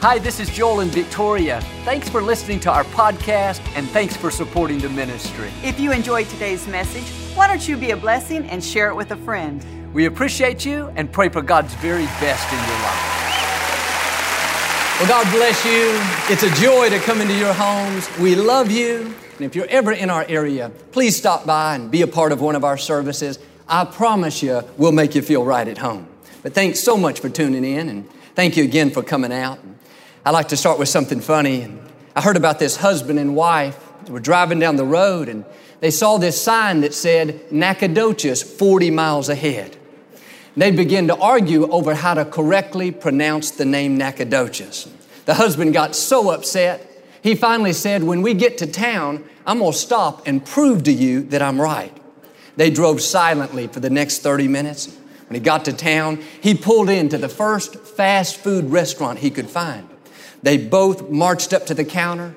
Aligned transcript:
Hi, 0.00 0.20
this 0.20 0.38
is 0.38 0.48
Joel 0.48 0.78
and 0.78 0.92
Victoria. 0.92 1.60
Thanks 1.84 2.08
for 2.08 2.22
listening 2.22 2.60
to 2.60 2.70
our 2.70 2.84
podcast 2.84 3.60
and 3.74 3.88
thanks 3.88 4.16
for 4.16 4.30
supporting 4.30 4.78
the 4.78 4.88
ministry. 4.88 5.50
If 5.64 5.80
you 5.80 5.90
enjoyed 5.90 6.28
today's 6.28 6.68
message, 6.68 7.02
why 7.36 7.48
don't 7.48 7.66
you 7.66 7.76
be 7.76 7.90
a 7.90 7.96
blessing 7.96 8.48
and 8.48 8.62
share 8.62 8.90
it 8.90 8.94
with 8.94 9.10
a 9.10 9.16
friend? 9.16 9.60
We 9.92 10.04
appreciate 10.04 10.64
you 10.64 10.92
and 10.94 11.10
pray 11.10 11.28
for 11.30 11.42
God's 11.42 11.74
very 11.74 12.04
best 12.20 12.46
in 12.52 12.58
your 12.60 12.78
life. 12.78 13.18
Well, 15.00 15.08
God 15.08 15.32
bless 15.34 15.64
you. 15.64 15.98
It's 16.32 16.44
a 16.44 16.62
joy 16.62 16.90
to 16.90 17.00
come 17.00 17.20
into 17.20 17.34
your 17.34 17.52
homes. 17.52 18.08
We 18.20 18.36
love 18.36 18.70
you. 18.70 19.12
And 19.38 19.40
if 19.40 19.56
you're 19.56 19.66
ever 19.66 19.90
in 19.90 20.10
our 20.10 20.24
area, 20.28 20.70
please 20.92 21.16
stop 21.16 21.44
by 21.44 21.74
and 21.74 21.90
be 21.90 22.02
a 22.02 22.06
part 22.06 22.30
of 22.30 22.40
one 22.40 22.54
of 22.54 22.62
our 22.62 22.78
services. 22.78 23.40
I 23.66 23.84
promise 23.84 24.44
you, 24.44 24.62
we'll 24.76 24.92
make 24.92 25.16
you 25.16 25.22
feel 25.22 25.44
right 25.44 25.66
at 25.66 25.78
home. 25.78 26.06
But 26.44 26.54
thanks 26.54 26.78
so 26.78 26.96
much 26.96 27.18
for 27.18 27.28
tuning 27.28 27.64
in 27.64 27.88
and 27.88 28.08
thank 28.36 28.56
you 28.56 28.62
again 28.62 28.92
for 28.92 29.02
coming 29.02 29.32
out. 29.32 29.58
I 30.24 30.30
like 30.30 30.48
to 30.48 30.56
start 30.56 30.78
with 30.78 30.88
something 30.88 31.20
funny. 31.20 31.72
I 32.14 32.20
heard 32.20 32.36
about 32.36 32.58
this 32.58 32.76
husband 32.76 33.18
and 33.18 33.36
wife 33.36 33.78
were 34.10 34.20
driving 34.20 34.58
down 34.58 34.76
the 34.76 34.84
road 34.84 35.28
and 35.28 35.44
they 35.80 35.90
saw 35.90 36.18
this 36.18 36.40
sign 36.40 36.80
that 36.80 36.92
said 36.92 37.52
Nacogdoches 37.52 38.42
40 38.42 38.90
miles 38.90 39.28
ahead. 39.28 39.76
They 40.56 40.72
began 40.72 41.06
to 41.06 41.16
argue 41.16 41.70
over 41.70 41.94
how 41.94 42.14
to 42.14 42.24
correctly 42.24 42.90
pronounce 42.90 43.52
the 43.52 43.64
name 43.64 43.96
Nacogdoches. 43.96 44.88
The 45.24 45.34
husband 45.34 45.72
got 45.72 45.94
so 45.94 46.30
upset, 46.30 46.84
he 47.22 47.34
finally 47.36 47.72
said, 47.72 48.02
When 48.02 48.22
we 48.22 48.34
get 48.34 48.58
to 48.58 48.66
town, 48.66 49.24
I'm 49.46 49.60
gonna 49.60 49.72
stop 49.72 50.26
and 50.26 50.44
prove 50.44 50.82
to 50.84 50.92
you 50.92 51.22
that 51.24 51.42
I'm 51.42 51.60
right. 51.60 51.96
They 52.56 52.70
drove 52.70 53.00
silently 53.00 53.68
for 53.68 53.78
the 53.78 53.90
next 53.90 54.18
30 54.18 54.48
minutes. 54.48 54.88
When 55.28 55.34
he 55.34 55.40
got 55.40 55.64
to 55.66 55.72
town, 55.72 56.24
he 56.40 56.54
pulled 56.54 56.90
into 56.90 57.18
the 57.18 57.28
first 57.28 57.76
fast 57.76 58.36
food 58.36 58.64
restaurant 58.70 59.20
he 59.20 59.30
could 59.30 59.48
find. 59.48 59.88
They 60.42 60.56
both 60.56 61.10
marched 61.10 61.52
up 61.52 61.66
to 61.66 61.74
the 61.74 61.84
counter. 61.84 62.34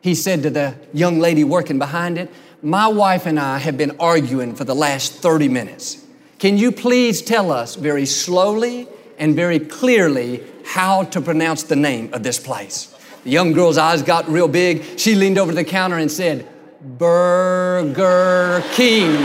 He 0.00 0.14
said 0.14 0.42
to 0.42 0.50
the 0.50 0.74
young 0.92 1.20
lady 1.20 1.44
working 1.44 1.78
behind 1.78 2.18
it, 2.18 2.30
My 2.62 2.88
wife 2.88 3.26
and 3.26 3.38
I 3.38 3.58
have 3.58 3.76
been 3.76 3.96
arguing 4.00 4.54
for 4.54 4.64
the 4.64 4.74
last 4.74 5.12
30 5.14 5.48
minutes. 5.48 6.04
Can 6.38 6.58
you 6.58 6.72
please 6.72 7.22
tell 7.22 7.52
us 7.52 7.76
very 7.76 8.06
slowly 8.06 8.88
and 9.18 9.36
very 9.36 9.60
clearly 9.60 10.42
how 10.64 11.04
to 11.04 11.20
pronounce 11.20 11.62
the 11.64 11.76
name 11.76 12.12
of 12.12 12.22
this 12.22 12.38
place? 12.38 12.92
The 13.24 13.30
young 13.30 13.52
girl's 13.52 13.78
eyes 13.78 14.02
got 14.02 14.28
real 14.28 14.48
big. 14.48 14.98
She 14.98 15.14
leaned 15.14 15.38
over 15.38 15.52
to 15.52 15.56
the 15.56 15.64
counter 15.64 15.98
and 15.98 16.10
said, 16.10 16.48
Burger 16.80 18.64
King. 18.72 19.16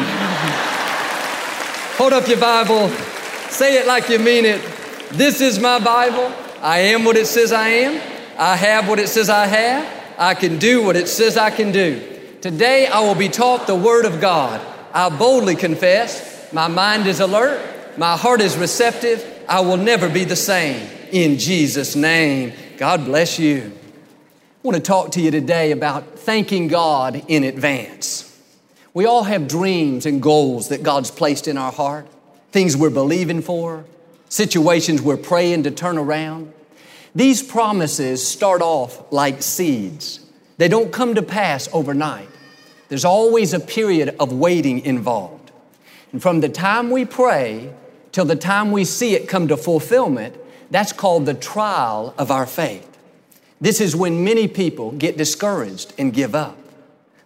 Hold 1.97 2.13
up 2.13 2.27
your 2.27 2.39
Bible. 2.39 2.89
Say 3.49 3.79
it 3.79 3.87
like 3.87 4.09
you 4.09 4.19
mean 4.19 4.45
it. 4.45 4.61
This 5.13 5.41
is 5.41 5.57
my 5.57 5.79
Bible. 5.79 6.31
I 6.61 6.79
am 6.79 7.03
what 7.03 7.17
it 7.17 7.25
says 7.25 7.51
I 7.51 7.69
am. 7.69 8.16
I 8.37 8.55
have 8.55 8.87
what 8.87 8.99
it 8.99 9.09
says 9.09 9.29
I 9.29 9.47
have. 9.47 10.15
I 10.17 10.33
can 10.35 10.59
do 10.59 10.83
what 10.83 10.95
it 10.95 11.07
says 11.07 11.37
I 11.37 11.49
can 11.49 11.71
do. 11.71 12.01
Today 12.41 12.87
I 12.87 12.99
will 13.01 13.15
be 13.15 13.29
taught 13.29 13.67
the 13.67 13.75
Word 13.75 14.05
of 14.05 14.21
God. 14.21 14.61
I 14.93 15.09
boldly 15.09 15.55
confess 15.55 16.51
my 16.53 16.67
mind 16.67 17.07
is 17.07 17.19
alert. 17.19 17.97
My 17.97 18.15
heart 18.15 18.41
is 18.41 18.55
receptive. 18.57 19.25
I 19.49 19.61
will 19.61 19.77
never 19.77 20.09
be 20.09 20.23
the 20.23 20.35
same. 20.35 20.87
In 21.11 21.37
Jesus' 21.37 21.95
name, 21.95 22.53
God 22.77 23.05
bless 23.05 23.39
you. 23.39 23.71
I 23.73 24.67
want 24.67 24.75
to 24.75 24.81
talk 24.81 25.11
to 25.13 25.21
you 25.21 25.31
today 25.31 25.71
about 25.71 26.19
thanking 26.19 26.67
God 26.67 27.23
in 27.27 27.43
advance. 27.43 28.23
We 28.93 29.05
all 29.05 29.23
have 29.23 29.47
dreams 29.47 30.05
and 30.05 30.21
goals 30.21 30.69
that 30.69 30.83
God's 30.83 31.11
placed 31.11 31.47
in 31.47 31.57
our 31.57 31.71
heart, 31.71 32.07
things 32.51 32.77
we're 32.77 32.89
believing 32.89 33.41
for, 33.41 33.85
situations 34.29 35.01
we're 35.01 35.17
praying 35.17 35.63
to 35.63 35.71
turn 35.71 35.97
around. 35.97 36.53
These 37.17 37.41
promises 37.41 38.25
start 38.25 38.61
off 38.61 39.11
like 39.11 39.41
seeds. 39.41 40.19
They 40.57 40.67
don't 40.67 40.93
come 40.93 41.15
to 41.15 41.23
pass 41.23 41.67
overnight. 41.73 42.29
There's 42.89 43.05
always 43.05 43.55
a 43.55 43.59
period 43.59 44.15
of 44.19 44.31
waiting 44.31 44.81
involved. 44.81 45.51
And 46.11 46.21
from 46.21 46.41
the 46.41 46.49
time 46.49 46.91
we 46.91 47.05
pray 47.05 47.73
till 48.11 48.25
the 48.25 48.35
time 48.35 48.71
we 48.71 48.85
see 48.85 49.15
it 49.15 49.27
come 49.27 49.47
to 49.47 49.57
fulfillment, 49.57 50.35
that's 50.69 50.93
called 50.93 51.25
the 51.25 51.33
trial 51.33 52.13
of 52.19 52.29
our 52.29 52.45
faith. 52.45 52.99
This 53.59 53.81
is 53.81 53.95
when 53.95 54.23
many 54.23 54.47
people 54.47 54.91
get 54.91 55.17
discouraged 55.17 55.95
and 55.97 56.13
give 56.13 56.35
up. 56.35 56.59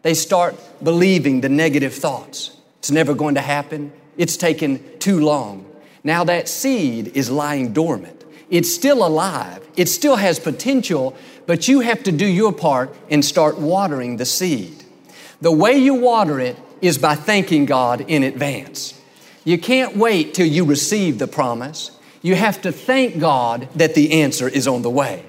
They 0.04 0.14
start 0.14 0.56
believing 0.82 1.42
the 1.42 1.50
negative 1.50 1.94
thoughts. 1.94 2.56
It's 2.80 2.92
never 2.92 3.14
going 3.14 3.36
to 3.36 3.42
happen. 3.42 3.92
It's 4.16 4.38
taken 4.38 5.00
too 5.00 5.20
long. 5.20 5.66
Now 6.02 6.24
that 6.24 6.48
seed 6.48 7.10
is 7.14 7.30
lying 7.30 7.74
dormant. 7.74 8.21
It's 8.52 8.72
still 8.72 9.04
alive. 9.06 9.66
It 9.76 9.88
still 9.88 10.18
has 10.18 10.40
potential, 10.40 11.16
but 11.48 11.68
you 11.68 11.80
have 11.80 12.04
to 12.04 12.12
do 12.12 12.28
your 12.28 12.54
part 12.54 12.94
and 13.10 13.26
start 13.26 13.58
watering 13.58 14.18
the 14.18 14.26
seed. 14.26 14.84
The 15.40 15.52
way 15.52 15.78
you 15.78 15.96
water 15.96 16.40
it 16.40 16.58
is 16.82 16.98
by 16.98 17.16
thanking 17.16 17.66
God 17.66 18.02
in 18.02 18.22
advance. 18.24 19.00
You 19.44 19.58
can't 19.58 19.96
wait 19.96 20.34
till 20.34 20.46
you 20.46 20.66
receive 20.66 21.18
the 21.18 21.28
promise. 21.28 21.98
You 22.22 22.36
have 22.36 22.62
to 22.62 22.72
thank 22.72 23.20
God 23.20 23.68
that 23.76 23.96
the 23.96 24.22
answer 24.22 24.48
is 24.48 24.68
on 24.68 24.84
the 24.84 24.90
way. 24.90 25.26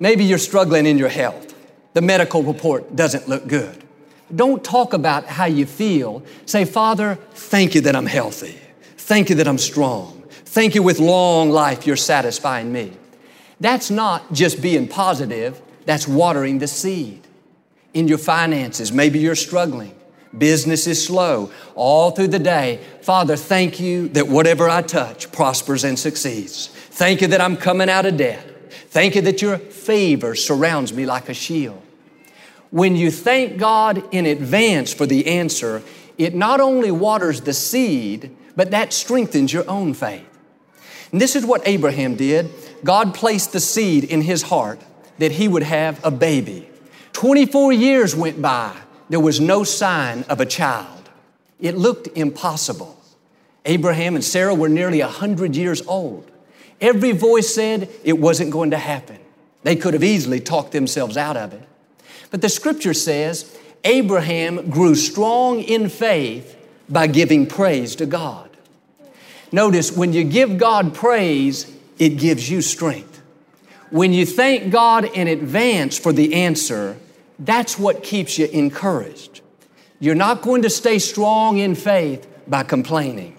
Maybe 0.00 0.24
you're 0.24 0.38
struggling 0.38 0.84
in 0.84 0.98
your 0.98 1.08
health. 1.08 1.54
The 1.94 2.02
medical 2.02 2.42
report 2.42 2.96
doesn't 2.96 3.28
look 3.28 3.46
good. 3.46 3.84
Don't 4.34 4.64
talk 4.64 4.94
about 4.94 5.26
how 5.26 5.44
you 5.44 5.64
feel. 5.64 6.24
Say, 6.46 6.64
Father, 6.64 7.18
thank 7.34 7.74
you 7.74 7.82
that 7.82 7.94
I'm 7.94 8.06
healthy. 8.06 8.58
Thank 8.96 9.30
you 9.30 9.36
that 9.36 9.46
I'm 9.46 9.58
strong. 9.58 10.21
Thank 10.52 10.74
you 10.74 10.82
with 10.82 11.00
long 11.00 11.48
life 11.48 11.86
you're 11.86 11.96
satisfying 11.96 12.70
me. 12.70 12.92
That's 13.58 13.90
not 13.90 14.34
just 14.34 14.60
being 14.60 14.86
positive, 14.86 15.62
that's 15.86 16.06
watering 16.06 16.58
the 16.58 16.68
seed. 16.68 17.26
In 17.94 18.06
your 18.06 18.18
finances, 18.18 18.92
maybe 18.92 19.18
you're 19.18 19.34
struggling. 19.34 19.94
Business 20.36 20.86
is 20.86 21.02
slow. 21.02 21.50
All 21.74 22.10
through 22.10 22.28
the 22.28 22.38
day, 22.38 22.80
Father, 23.00 23.34
thank 23.34 23.80
you 23.80 24.08
that 24.08 24.28
whatever 24.28 24.68
I 24.68 24.82
touch 24.82 25.32
prospers 25.32 25.84
and 25.84 25.98
succeeds. 25.98 26.66
Thank 26.66 27.22
you 27.22 27.28
that 27.28 27.40
I'm 27.40 27.56
coming 27.56 27.88
out 27.88 28.04
of 28.04 28.18
debt. 28.18 28.46
Thank 28.90 29.14
you 29.14 29.22
that 29.22 29.40
your 29.40 29.56
favor 29.56 30.34
surrounds 30.34 30.92
me 30.92 31.06
like 31.06 31.30
a 31.30 31.34
shield. 31.34 31.80
When 32.68 32.94
you 32.94 33.10
thank 33.10 33.56
God 33.56 34.04
in 34.12 34.26
advance 34.26 34.92
for 34.92 35.06
the 35.06 35.28
answer, 35.28 35.82
it 36.18 36.34
not 36.34 36.60
only 36.60 36.90
waters 36.90 37.40
the 37.40 37.54
seed, 37.54 38.36
but 38.54 38.70
that 38.72 38.92
strengthens 38.92 39.50
your 39.50 39.66
own 39.66 39.94
faith. 39.94 40.28
And 41.12 41.20
this 41.20 41.36
is 41.36 41.46
what 41.46 41.62
Abraham 41.66 42.16
did. 42.16 42.50
God 42.82 43.14
placed 43.14 43.52
the 43.52 43.60
seed 43.60 44.04
in 44.04 44.22
his 44.22 44.42
heart 44.42 44.80
that 45.18 45.32
he 45.32 45.46
would 45.46 45.62
have 45.62 46.04
a 46.04 46.10
baby. 46.10 46.68
24 47.12 47.72
years 47.72 48.16
went 48.16 48.40
by 48.42 48.74
there 49.08 49.20
was 49.20 49.40
no 49.40 49.62
sign 49.62 50.24
of 50.30 50.40
a 50.40 50.46
child. 50.46 51.10
It 51.60 51.76
looked 51.76 52.08
impossible. 52.16 52.98
Abraham 53.66 54.14
and 54.14 54.24
Sarah 54.24 54.54
were 54.54 54.70
nearly 54.70 55.00
100 55.00 55.54
years 55.54 55.86
old. 55.86 56.30
Every 56.80 57.12
voice 57.12 57.54
said 57.54 57.90
it 58.02 58.18
wasn't 58.18 58.50
going 58.50 58.70
to 58.70 58.78
happen. 58.78 59.18
They 59.62 59.76
could 59.76 59.94
have 59.94 60.02
easily 60.02 60.40
talked 60.40 60.72
themselves 60.72 61.16
out 61.16 61.36
of 61.36 61.52
it. 61.52 61.62
But 62.30 62.40
the 62.40 62.48
scripture 62.48 62.94
says 62.94 63.56
Abraham 63.84 64.70
grew 64.70 64.94
strong 64.94 65.60
in 65.60 65.88
faith 65.88 66.56
by 66.88 67.06
giving 67.06 67.46
praise 67.46 67.94
to 67.96 68.06
God. 68.06 68.51
Notice 69.52 69.94
when 69.94 70.14
you 70.14 70.24
give 70.24 70.56
God 70.56 70.94
praise, 70.94 71.70
it 71.98 72.16
gives 72.16 72.50
you 72.50 72.62
strength. 72.62 73.22
When 73.90 74.14
you 74.14 74.24
thank 74.24 74.72
God 74.72 75.04
in 75.04 75.28
advance 75.28 75.98
for 75.98 76.12
the 76.12 76.32
answer, 76.34 76.96
that's 77.38 77.78
what 77.78 78.02
keeps 78.02 78.38
you 78.38 78.46
encouraged. 78.46 79.42
You're 80.00 80.14
not 80.14 80.40
going 80.40 80.62
to 80.62 80.70
stay 80.70 80.98
strong 80.98 81.58
in 81.58 81.74
faith 81.74 82.26
by 82.48 82.62
complaining. 82.62 83.36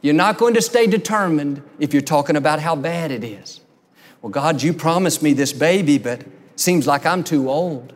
You're 0.00 0.14
not 0.14 0.38
going 0.38 0.54
to 0.54 0.62
stay 0.62 0.86
determined 0.86 1.62
if 1.80 1.92
you're 1.92 2.02
talking 2.02 2.36
about 2.36 2.60
how 2.60 2.76
bad 2.76 3.10
it 3.10 3.24
is. 3.24 3.60
Well, 4.22 4.30
God, 4.30 4.62
you 4.62 4.72
promised 4.72 5.22
me 5.22 5.32
this 5.32 5.52
baby, 5.52 5.98
but 5.98 6.24
seems 6.54 6.86
like 6.86 7.04
I'm 7.04 7.24
too 7.24 7.50
old. 7.50 7.92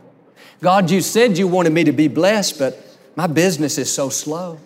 God, 0.60 0.90
you 0.90 1.00
said 1.00 1.38
you 1.38 1.46
wanted 1.46 1.72
me 1.72 1.84
to 1.84 1.92
be 1.92 2.08
blessed, 2.08 2.58
but 2.58 2.78
my 3.14 3.26
business 3.26 3.78
is 3.78 3.92
so 3.92 4.08
slow. 4.08 4.58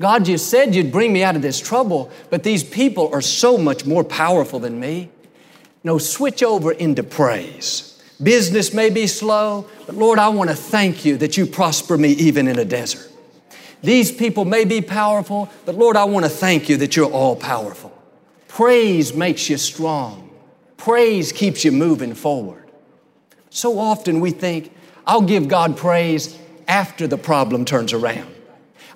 God, 0.00 0.26
you 0.26 0.38
said 0.38 0.74
you'd 0.74 0.90
bring 0.90 1.12
me 1.12 1.22
out 1.22 1.36
of 1.36 1.42
this 1.42 1.60
trouble, 1.60 2.10
but 2.30 2.42
these 2.42 2.64
people 2.64 3.10
are 3.12 3.20
so 3.20 3.58
much 3.58 3.84
more 3.84 4.02
powerful 4.02 4.58
than 4.58 4.80
me. 4.80 5.10
No, 5.84 5.98
switch 5.98 6.42
over 6.42 6.72
into 6.72 7.02
praise. 7.02 8.02
Business 8.22 8.72
may 8.72 8.88
be 8.88 9.06
slow, 9.06 9.68
but 9.84 9.94
Lord, 9.94 10.18
I 10.18 10.28
want 10.30 10.48
to 10.48 10.56
thank 10.56 11.04
you 11.04 11.18
that 11.18 11.36
you 11.36 11.44
prosper 11.44 11.98
me 11.98 12.12
even 12.12 12.48
in 12.48 12.58
a 12.58 12.64
desert. 12.64 13.12
These 13.82 14.10
people 14.10 14.46
may 14.46 14.64
be 14.64 14.80
powerful, 14.80 15.50
but 15.66 15.74
Lord, 15.74 15.96
I 15.96 16.04
want 16.04 16.24
to 16.24 16.30
thank 16.30 16.70
you 16.70 16.78
that 16.78 16.96
you're 16.96 17.10
all 17.10 17.36
powerful. 17.36 17.92
Praise 18.48 19.14
makes 19.14 19.50
you 19.50 19.58
strong. 19.58 20.30
Praise 20.78 21.30
keeps 21.30 21.62
you 21.62 21.72
moving 21.72 22.14
forward. 22.14 22.70
So 23.50 23.78
often 23.78 24.20
we 24.20 24.30
think, 24.30 24.74
I'll 25.06 25.20
give 25.20 25.46
God 25.46 25.76
praise 25.76 26.38
after 26.66 27.06
the 27.06 27.18
problem 27.18 27.66
turns 27.66 27.92
around. 27.92 28.34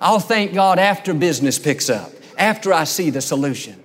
I'll 0.05 0.19
thank 0.19 0.53
God 0.53 0.77
after 0.77 1.15
business 1.15 1.57
picks 1.57 1.89
up, 1.89 2.11
after 2.37 2.71
I 2.71 2.83
see 2.83 3.09
the 3.09 3.21
solution. 3.21 3.81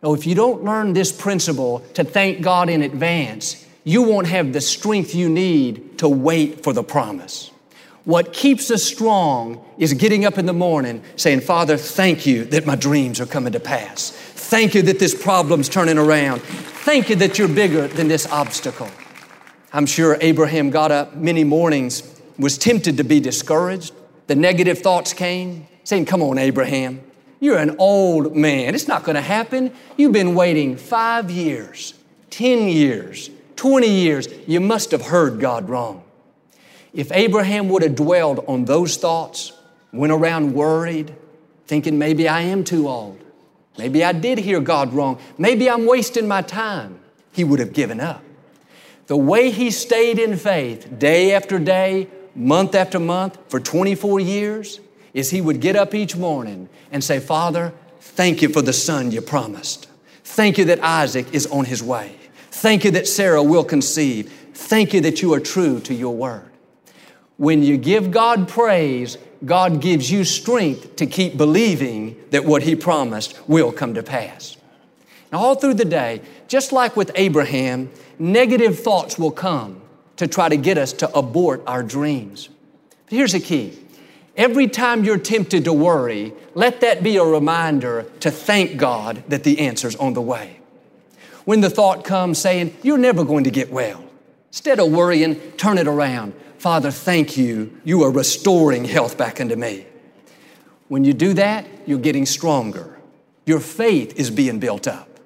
No, 0.00 0.14
if 0.14 0.24
you 0.24 0.36
don't 0.36 0.62
learn 0.62 0.92
this 0.92 1.10
principle 1.10 1.80
to 1.94 2.04
thank 2.04 2.42
God 2.42 2.68
in 2.68 2.80
advance, 2.80 3.66
you 3.82 4.04
won't 4.04 4.28
have 4.28 4.52
the 4.52 4.60
strength 4.60 5.16
you 5.16 5.28
need 5.28 5.98
to 5.98 6.08
wait 6.08 6.62
for 6.62 6.72
the 6.72 6.84
promise. 6.84 7.50
What 8.04 8.32
keeps 8.32 8.70
us 8.70 8.84
strong 8.84 9.64
is 9.78 9.94
getting 9.94 10.24
up 10.24 10.38
in 10.38 10.46
the 10.46 10.52
morning 10.52 11.02
saying, 11.16 11.40
Father, 11.40 11.76
thank 11.76 12.24
you 12.24 12.44
that 12.44 12.64
my 12.64 12.76
dreams 12.76 13.20
are 13.20 13.26
coming 13.26 13.52
to 13.54 13.60
pass. 13.60 14.10
Thank 14.10 14.76
you 14.76 14.82
that 14.82 15.00
this 15.00 15.20
problem's 15.20 15.68
turning 15.68 15.98
around. 15.98 16.42
Thank 16.42 17.10
you 17.10 17.16
that 17.16 17.36
you're 17.36 17.48
bigger 17.48 17.88
than 17.88 18.06
this 18.06 18.30
obstacle. 18.30 18.90
I'm 19.72 19.86
sure 19.86 20.18
Abraham 20.20 20.70
got 20.70 20.92
up 20.92 21.16
many 21.16 21.42
mornings, 21.42 22.08
was 22.38 22.56
tempted 22.58 22.96
to 22.98 23.02
be 23.02 23.18
discouraged. 23.18 23.92
The 24.32 24.36
negative 24.36 24.78
thoughts 24.78 25.12
came, 25.12 25.68
saying, 25.84 26.06
Come 26.06 26.22
on, 26.22 26.38
Abraham, 26.38 27.02
you're 27.38 27.58
an 27.58 27.76
old 27.78 28.34
man. 28.34 28.74
It's 28.74 28.88
not 28.88 29.04
going 29.04 29.16
to 29.16 29.20
happen. 29.20 29.70
You've 29.98 30.14
been 30.14 30.34
waiting 30.34 30.78
five 30.78 31.30
years, 31.30 31.92
10 32.30 32.66
years, 32.66 33.28
20 33.56 33.86
years. 33.86 34.28
You 34.46 34.58
must 34.60 34.90
have 34.92 35.02
heard 35.02 35.38
God 35.38 35.68
wrong. 35.68 36.02
If 36.94 37.12
Abraham 37.12 37.68
would 37.68 37.82
have 37.82 37.94
dwelled 37.94 38.42
on 38.48 38.64
those 38.64 38.96
thoughts, 38.96 39.52
went 39.92 40.14
around 40.14 40.54
worried, 40.54 41.14
thinking 41.66 41.98
maybe 41.98 42.26
I 42.26 42.40
am 42.40 42.64
too 42.64 42.88
old, 42.88 43.22
maybe 43.76 44.02
I 44.02 44.12
did 44.12 44.38
hear 44.38 44.60
God 44.60 44.94
wrong, 44.94 45.18
maybe 45.36 45.68
I'm 45.68 45.84
wasting 45.84 46.26
my 46.26 46.40
time, 46.40 47.00
he 47.34 47.44
would 47.44 47.58
have 47.58 47.74
given 47.74 48.00
up. 48.00 48.24
The 49.08 49.16
way 49.18 49.50
he 49.50 49.70
stayed 49.70 50.18
in 50.18 50.38
faith 50.38 50.98
day 50.98 51.34
after 51.34 51.58
day, 51.58 52.08
month 52.34 52.74
after 52.74 52.98
month, 52.98 53.38
for 53.48 53.60
24 53.60 54.20
years, 54.20 54.80
is 55.14 55.30
he 55.30 55.40
would 55.40 55.60
get 55.60 55.76
up 55.76 55.94
each 55.94 56.16
morning 56.16 56.68
and 56.90 57.02
say, 57.04 57.20
Father, 57.20 57.72
thank 58.00 58.42
you 58.42 58.48
for 58.48 58.62
the 58.62 58.72
son 58.72 59.10
you 59.10 59.20
promised. 59.20 59.88
Thank 60.24 60.58
you 60.58 60.64
that 60.66 60.82
Isaac 60.82 61.26
is 61.32 61.46
on 61.48 61.66
his 61.66 61.82
way. 61.82 62.16
Thank 62.50 62.84
you 62.84 62.90
that 62.92 63.08
Sarah 63.08 63.42
will 63.42 63.64
conceive. 63.64 64.32
Thank 64.54 64.94
you 64.94 65.00
that 65.02 65.20
you 65.20 65.34
are 65.34 65.40
true 65.40 65.80
to 65.80 65.94
your 65.94 66.14
word. 66.14 66.50
When 67.36 67.62
you 67.62 67.76
give 67.76 68.10
God 68.10 68.48
praise, 68.48 69.18
God 69.44 69.80
gives 69.80 70.10
you 70.10 70.24
strength 70.24 70.96
to 70.96 71.06
keep 71.06 71.36
believing 71.36 72.16
that 72.30 72.44
what 72.44 72.62
He 72.62 72.76
promised 72.76 73.36
will 73.48 73.72
come 73.72 73.94
to 73.94 74.02
pass. 74.02 74.56
Now, 75.32 75.38
all 75.40 75.54
through 75.56 75.74
the 75.74 75.84
day, 75.84 76.22
just 76.46 76.72
like 76.72 76.96
with 76.96 77.10
Abraham, 77.16 77.90
negative 78.18 78.78
thoughts 78.78 79.18
will 79.18 79.32
come 79.32 79.81
to 80.22 80.28
try 80.28 80.48
to 80.48 80.56
get 80.56 80.78
us 80.78 80.92
to 80.92 81.12
abort 81.16 81.62
our 81.66 81.82
dreams. 81.82 82.48
But 83.06 83.14
here's 83.14 83.32
the 83.32 83.40
key 83.40 83.78
every 84.36 84.68
time 84.68 85.04
you're 85.04 85.18
tempted 85.18 85.64
to 85.64 85.72
worry, 85.72 86.32
let 86.54 86.80
that 86.80 87.02
be 87.02 87.16
a 87.16 87.24
reminder 87.24 88.04
to 88.20 88.30
thank 88.30 88.76
God 88.76 89.24
that 89.28 89.44
the 89.44 89.58
answer's 89.58 89.96
on 89.96 90.14
the 90.14 90.22
way. 90.22 90.60
When 91.44 91.60
the 91.60 91.70
thought 91.70 92.04
comes 92.04 92.38
saying, 92.38 92.76
You're 92.82 92.98
never 92.98 93.24
going 93.24 93.44
to 93.44 93.50
get 93.50 93.72
well, 93.72 94.04
instead 94.48 94.78
of 94.78 94.92
worrying, 94.92 95.40
turn 95.52 95.76
it 95.76 95.88
around. 95.88 96.34
Father, 96.58 96.92
thank 96.92 97.36
you. 97.36 97.80
You 97.82 98.04
are 98.04 98.10
restoring 98.12 98.84
health 98.84 99.18
back 99.18 99.40
into 99.40 99.56
me. 99.56 99.86
When 100.86 101.02
you 101.02 101.12
do 101.12 101.34
that, 101.34 101.66
you're 101.84 101.98
getting 101.98 102.26
stronger. 102.26 103.00
Your 103.44 103.58
faith 103.58 104.16
is 104.16 104.30
being 104.30 104.60
built 104.60 104.86
up. 104.86 105.18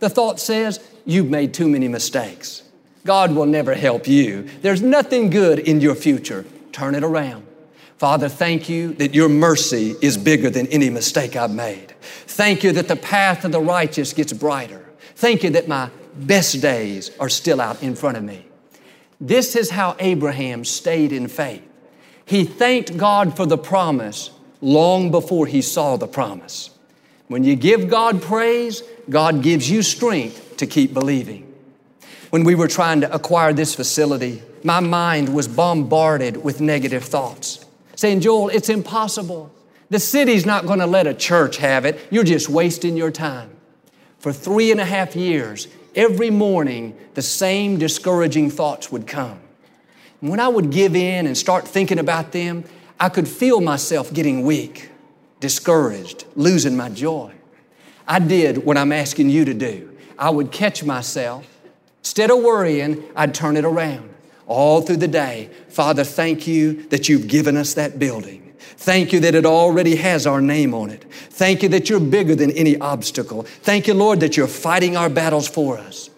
The 0.00 0.10
thought 0.10 0.38
says, 0.38 0.86
You've 1.06 1.30
made 1.30 1.54
too 1.54 1.68
many 1.68 1.88
mistakes. 1.88 2.63
God 3.04 3.34
will 3.34 3.46
never 3.46 3.74
help 3.74 4.08
you. 4.08 4.48
There's 4.62 4.82
nothing 4.82 5.30
good 5.30 5.58
in 5.58 5.80
your 5.80 5.94
future. 5.94 6.44
Turn 6.72 6.94
it 6.94 7.04
around. 7.04 7.46
Father, 7.98 8.28
thank 8.28 8.68
you 8.68 8.94
that 8.94 9.14
your 9.14 9.28
mercy 9.28 9.94
is 10.00 10.16
bigger 10.16 10.50
than 10.50 10.66
any 10.68 10.90
mistake 10.90 11.36
I've 11.36 11.54
made. 11.54 11.92
Thank 12.00 12.64
you 12.64 12.72
that 12.72 12.88
the 12.88 12.96
path 12.96 13.44
of 13.44 13.52
the 13.52 13.60
righteous 13.60 14.12
gets 14.12 14.32
brighter. 14.32 14.84
Thank 15.16 15.44
you 15.44 15.50
that 15.50 15.68
my 15.68 15.90
best 16.16 16.60
days 16.60 17.10
are 17.18 17.28
still 17.28 17.60
out 17.60 17.82
in 17.82 17.94
front 17.94 18.16
of 18.16 18.24
me. 18.24 18.46
This 19.20 19.54
is 19.54 19.70
how 19.70 19.96
Abraham 20.00 20.64
stayed 20.64 21.12
in 21.12 21.28
faith. 21.28 21.62
He 22.24 22.44
thanked 22.44 22.96
God 22.96 23.36
for 23.36 23.46
the 23.46 23.58
promise 23.58 24.30
long 24.60 25.10
before 25.10 25.46
he 25.46 25.62
saw 25.62 25.96
the 25.96 26.08
promise. 26.08 26.70
When 27.28 27.44
you 27.44 27.54
give 27.54 27.88
God 27.88 28.22
praise, 28.22 28.82
God 29.08 29.42
gives 29.42 29.70
you 29.70 29.82
strength 29.82 30.56
to 30.56 30.66
keep 30.66 30.92
believing. 30.92 31.53
When 32.34 32.42
we 32.42 32.56
were 32.56 32.66
trying 32.66 33.00
to 33.02 33.14
acquire 33.14 33.52
this 33.52 33.76
facility, 33.76 34.42
my 34.64 34.80
mind 34.80 35.32
was 35.32 35.46
bombarded 35.46 36.42
with 36.42 36.60
negative 36.60 37.04
thoughts, 37.04 37.64
saying, 37.94 38.22
Joel, 38.22 38.48
it's 38.48 38.68
impossible. 38.68 39.54
The 39.88 40.00
city's 40.00 40.44
not 40.44 40.66
going 40.66 40.80
to 40.80 40.86
let 40.86 41.06
a 41.06 41.14
church 41.14 41.58
have 41.58 41.84
it. 41.84 42.00
You're 42.10 42.24
just 42.24 42.48
wasting 42.48 42.96
your 42.96 43.12
time. 43.12 43.50
For 44.18 44.32
three 44.32 44.72
and 44.72 44.80
a 44.80 44.84
half 44.84 45.14
years, 45.14 45.68
every 45.94 46.28
morning 46.28 46.98
the 47.14 47.22
same 47.22 47.78
discouraging 47.78 48.50
thoughts 48.50 48.90
would 48.90 49.06
come. 49.06 49.38
And 50.20 50.28
when 50.28 50.40
I 50.40 50.48
would 50.48 50.70
give 50.72 50.96
in 50.96 51.28
and 51.28 51.38
start 51.38 51.68
thinking 51.68 52.00
about 52.00 52.32
them, 52.32 52.64
I 52.98 53.10
could 53.10 53.28
feel 53.28 53.60
myself 53.60 54.12
getting 54.12 54.42
weak, 54.42 54.90
discouraged, 55.38 56.24
losing 56.34 56.76
my 56.76 56.88
joy. 56.88 57.32
I 58.08 58.18
did 58.18 58.64
what 58.64 58.76
I'm 58.76 58.90
asking 58.90 59.30
you 59.30 59.44
to 59.44 59.54
do. 59.54 59.96
I 60.18 60.30
would 60.30 60.50
catch 60.50 60.82
myself. 60.82 61.53
Instead 62.04 62.30
of 62.30 62.42
worrying, 62.42 63.02
I'd 63.16 63.34
turn 63.34 63.56
it 63.56 63.64
around. 63.64 64.10
All 64.46 64.82
through 64.82 64.98
the 64.98 65.08
day, 65.08 65.48
Father, 65.70 66.04
thank 66.04 66.46
you 66.46 66.82
that 66.88 67.08
you've 67.08 67.28
given 67.28 67.56
us 67.56 67.72
that 67.74 67.98
building. 67.98 68.52
Thank 68.76 69.14
you 69.14 69.20
that 69.20 69.34
it 69.34 69.46
already 69.46 69.96
has 69.96 70.26
our 70.26 70.42
name 70.42 70.74
on 70.74 70.90
it. 70.90 71.02
Thank 71.30 71.62
you 71.62 71.70
that 71.70 71.88
you're 71.88 72.00
bigger 72.00 72.34
than 72.34 72.50
any 72.50 72.78
obstacle. 72.78 73.44
Thank 73.44 73.86
you, 73.86 73.94
Lord, 73.94 74.20
that 74.20 74.36
you're 74.36 74.46
fighting 74.46 74.98
our 74.98 75.08
battles 75.08 75.48
for 75.48 75.78
us. 75.78 76.10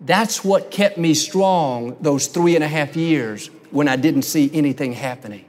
That's 0.00 0.42
what 0.42 0.70
kept 0.70 0.96
me 0.96 1.12
strong 1.12 1.96
those 2.00 2.26
three 2.26 2.54
and 2.54 2.64
a 2.64 2.68
half 2.68 2.96
years 2.96 3.48
when 3.70 3.88
I 3.88 3.96
didn't 3.96 4.22
see 4.22 4.50
anything 4.54 4.94
happening. 4.94 5.44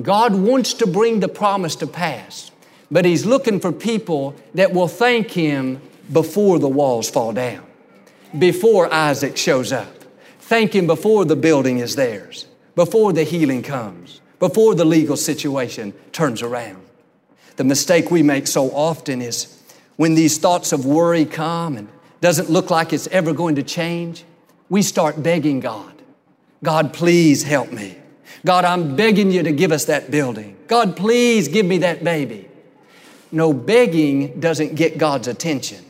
God 0.00 0.34
wants 0.34 0.74
to 0.74 0.86
bring 0.86 1.18
the 1.18 1.28
promise 1.28 1.74
to 1.76 1.88
pass, 1.88 2.52
but 2.88 3.04
He's 3.04 3.26
looking 3.26 3.58
for 3.58 3.72
people 3.72 4.36
that 4.54 4.72
will 4.72 4.88
thank 4.88 5.32
Him 5.32 5.80
before 6.12 6.60
the 6.60 6.68
walls 6.68 7.10
fall 7.10 7.32
down, 7.32 7.66
before 8.38 8.92
Isaac 8.92 9.36
shows 9.36 9.72
up. 9.72 9.92
Thank 10.40 10.74
Him 10.74 10.86
before 10.86 11.24
the 11.24 11.36
building 11.36 11.78
is 11.78 11.96
theirs, 11.96 12.46
before 12.74 13.12
the 13.12 13.24
healing 13.24 13.62
comes 13.62 14.20
before 14.40 14.74
the 14.74 14.84
legal 14.84 15.16
situation 15.16 15.92
turns 16.10 16.42
around. 16.42 16.82
The 17.56 17.64
mistake 17.64 18.10
we 18.10 18.24
make 18.24 18.48
so 18.48 18.70
often 18.70 19.22
is 19.22 19.62
when 19.96 20.14
these 20.14 20.38
thoughts 20.38 20.72
of 20.72 20.86
worry 20.86 21.26
come 21.26 21.76
and 21.76 21.88
doesn't 22.20 22.50
look 22.50 22.70
like 22.70 22.92
it's 22.92 23.06
ever 23.08 23.32
going 23.32 23.54
to 23.56 23.62
change, 23.62 24.24
we 24.68 24.82
start 24.82 25.22
begging 25.22 25.60
God, 25.60 25.92
God, 26.64 26.92
please 26.92 27.42
help 27.42 27.70
me. 27.70 27.96
God, 28.44 28.64
I'm 28.64 28.96
begging 28.96 29.30
you 29.30 29.42
to 29.42 29.52
give 29.52 29.70
us 29.72 29.84
that 29.86 30.10
building. 30.10 30.56
God, 30.66 30.96
please 30.96 31.48
give 31.48 31.66
me 31.66 31.78
that 31.78 32.02
baby. 32.02 32.48
No, 33.30 33.52
begging 33.52 34.40
doesn't 34.40 34.74
get 34.74 34.96
God's 34.96 35.28
attention. 35.28 35.84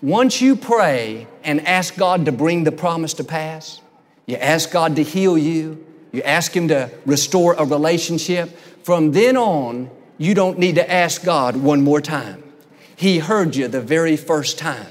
Once 0.00 0.40
you 0.40 0.54
pray 0.54 1.26
and 1.42 1.66
ask 1.66 1.96
God 1.96 2.24
to 2.26 2.32
bring 2.32 2.62
the 2.62 2.70
promise 2.70 3.14
to 3.14 3.24
pass, 3.24 3.80
you 4.26 4.36
ask 4.36 4.70
God 4.70 4.94
to 4.96 5.02
heal 5.02 5.36
you, 5.36 5.84
you 6.12 6.22
ask 6.22 6.54
Him 6.54 6.68
to 6.68 6.90
restore 7.04 7.54
a 7.54 7.64
relationship. 7.64 8.56
From 8.84 9.10
then 9.10 9.36
on, 9.36 9.90
you 10.16 10.34
don't 10.34 10.58
need 10.58 10.76
to 10.76 10.90
ask 10.90 11.24
God 11.24 11.56
one 11.56 11.82
more 11.82 12.00
time. 12.00 12.44
He 12.94 13.18
heard 13.18 13.56
you 13.56 13.66
the 13.66 13.80
very 13.80 14.16
first 14.16 14.56
time. 14.56 14.86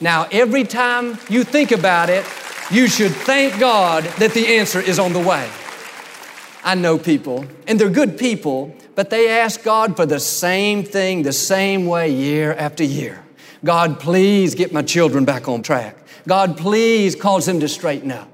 Now, 0.00 0.26
every 0.32 0.64
time 0.64 1.18
you 1.28 1.44
think 1.44 1.70
about 1.70 2.10
it, 2.10 2.24
you 2.70 2.88
should 2.88 3.12
thank 3.12 3.58
God 3.60 4.04
that 4.18 4.32
the 4.32 4.58
answer 4.58 4.80
is 4.80 4.98
on 4.98 5.12
the 5.12 5.20
way. 5.20 5.48
I 6.64 6.74
know 6.74 6.98
people, 6.98 7.46
and 7.66 7.80
they're 7.80 7.88
good 7.88 8.18
people, 8.18 8.74
but 8.96 9.10
they 9.10 9.30
ask 9.30 9.62
God 9.62 9.96
for 9.96 10.04
the 10.04 10.20
same 10.20 10.82
thing 10.82 11.22
the 11.22 11.32
same 11.32 11.86
way 11.86 12.10
year 12.10 12.52
after 12.54 12.82
year. 12.82 13.22
God, 13.64 13.98
please 13.98 14.54
get 14.54 14.72
my 14.72 14.82
children 14.82 15.24
back 15.24 15.48
on 15.48 15.62
track. 15.62 15.96
God, 16.26 16.56
please 16.56 17.14
cause 17.16 17.46
them 17.46 17.60
to 17.60 17.68
straighten 17.68 18.12
up. 18.12 18.30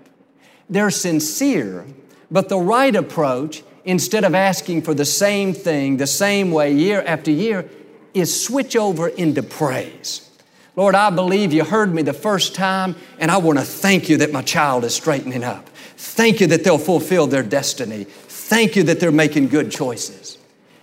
They're 0.68 0.90
sincere, 0.90 1.84
but 2.30 2.48
the 2.48 2.58
right 2.58 2.94
approach, 2.94 3.62
instead 3.84 4.24
of 4.24 4.34
asking 4.34 4.82
for 4.82 4.94
the 4.94 5.04
same 5.04 5.52
thing 5.54 5.96
the 5.96 6.06
same 6.06 6.50
way 6.50 6.72
year 6.72 7.02
after 7.06 7.30
year, 7.30 7.68
is 8.12 8.44
switch 8.44 8.76
over 8.76 9.08
into 9.08 9.42
praise. 9.42 10.30
Lord, 10.76 10.94
I 10.94 11.10
believe 11.10 11.52
you 11.52 11.64
heard 11.64 11.94
me 11.94 12.02
the 12.02 12.12
first 12.12 12.54
time, 12.54 12.96
and 13.18 13.30
I 13.30 13.36
want 13.36 13.58
to 13.58 13.64
thank 13.64 14.08
you 14.08 14.16
that 14.18 14.32
my 14.32 14.42
child 14.42 14.84
is 14.84 14.94
straightening 14.94 15.44
up. 15.44 15.68
Thank 15.96 16.40
you 16.40 16.48
that 16.48 16.64
they'll 16.64 16.78
fulfill 16.78 17.26
their 17.26 17.42
destiny. 17.44 18.04
Thank 18.04 18.74
you 18.74 18.82
that 18.84 18.98
they're 18.98 19.12
making 19.12 19.48
good 19.48 19.70
choices. 19.70 20.38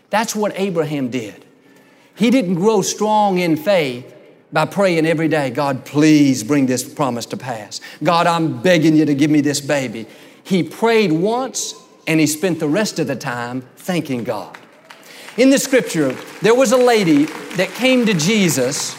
That's 0.09 0.35
what 0.35 0.53
Abraham 0.55 1.09
did. 1.09 1.45
He 2.15 2.29
didn't 2.29 2.55
grow 2.55 2.81
strong 2.81 3.39
in 3.39 3.57
faith 3.57 4.13
by 4.51 4.65
praying 4.65 5.05
every 5.05 5.27
day, 5.27 5.49
God, 5.49 5.85
please 5.85 6.43
bring 6.43 6.65
this 6.65 6.83
promise 6.83 7.25
to 7.27 7.37
pass. 7.37 7.79
God, 8.03 8.27
I'm 8.27 8.61
begging 8.61 8.95
you 8.95 9.05
to 9.05 9.15
give 9.15 9.31
me 9.31 9.41
this 9.41 9.61
baby. 9.61 10.05
He 10.43 10.63
prayed 10.63 11.11
once 11.11 11.73
and 12.07 12.19
he 12.19 12.27
spent 12.27 12.59
the 12.59 12.67
rest 12.67 12.99
of 12.99 13.07
the 13.07 13.15
time 13.15 13.61
thanking 13.77 14.23
God. 14.23 14.57
In 15.37 15.49
the 15.49 15.57
scripture, 15.57 16.11
there 16.41 16.55
was 16.55 16.73
a 16.73 16.77
lady 16.77 17.25
that 17.55 17.69
came 17.69 18.05
to 18.05 18.13
Jesus 18.13 18.97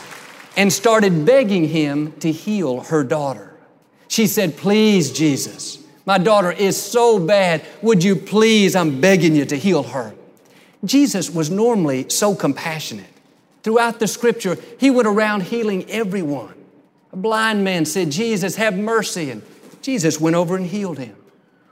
and 0.56 0.72
started 0.72 1.26
begging 1.26 1.68
him 1.68 2.12
to 2.20 2.32
heal 2.32 2.80
her 2.80 3.04
daughter. 3.04 3.54
She 4.08 4.26
said, 4.26 4.56
Please, 4.56 5.12
Jesus, 5.12 5.82
my 6.06 6.18
daughter 6.18 6.50
is 6.50 6.80
so 6.80 7.18
bad. 7.18 7.64
Would 7.82 8.02
you 8.02 8.16
please, 8.16 8.74
I'm 8.74 9.00
begging 9.00 9.34
you 9.34 9.44
to 9.46 9.56
heal 9.56 9.82
her. 9.82 10.14
Jesus 10.84 11.30
was 11.30 11.50
normally 11.50 12.08
so 12.08 12.34
compassionate. 12.34 13.11
Throughout 13.62 14.00
the 14.00 14.08
scripture, 14.08 14.56
he 14.78 14.90
went 14.90 15.06
around 15.06 15.44
healing 15.44 15.88
everyone. 15.88 16.54
A 17.12 17.16
blind 17.16 17.62
man 17.62 17.84
said, 17.84 18.10
Jesus, 18.10 18.56
have 18.56 18.76
mercy. 18.76 19.30
And 19.30 19.42
Jesus 19.82 20.20
went 20.20 20.36
over 20.36 20.56
and 20.56 20.66
healed 20.66 20.98
him. 20.98 21.16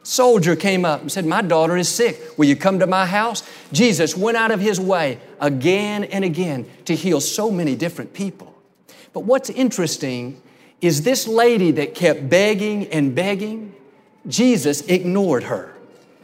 Soldier 0.03 0.57
came 0.57 0.85
up 0.85 1.01
and 1.01 1.13
said, 1.13 1.27
My 1.27 1.43
daughter 1.43 1.77
is 1.77 1.89
sick. 1.89 2.39
Will 2.39 2.47
you 2.47 2.57
come 2.57 2.79
to 2.79 2.87
my 2.87 3.07
house? 3.07 3.43
Jesus 3.73 4.17
went 4.17 4.37
out 4.37 4.51
of 4.51 4.61
his 4.61 4.81
way 4.81 5.19
again 5.41 6.05
and 6.05 6.25
again 6.25 6.67
to 6.87 6.95
heal 6.95 7.21
so 7.21 7.51
many 7.51 7.75
different 7.77 8.15
people. 8.15 8.55
But 9.13 9.21
what's 9.21 9.51
interesting 9.51 10.41
is 10.81 11.03
this 11.03 11.29
lady 11.29 11.73
that 11.73 11.95
kept 11.95 12.29
begging 12.29 12.87
and 12.89 13.15
begging, 13.15 13.75
Jesus 14.27 14.81
ignored 14.83 15.45
her, 15.45 15.75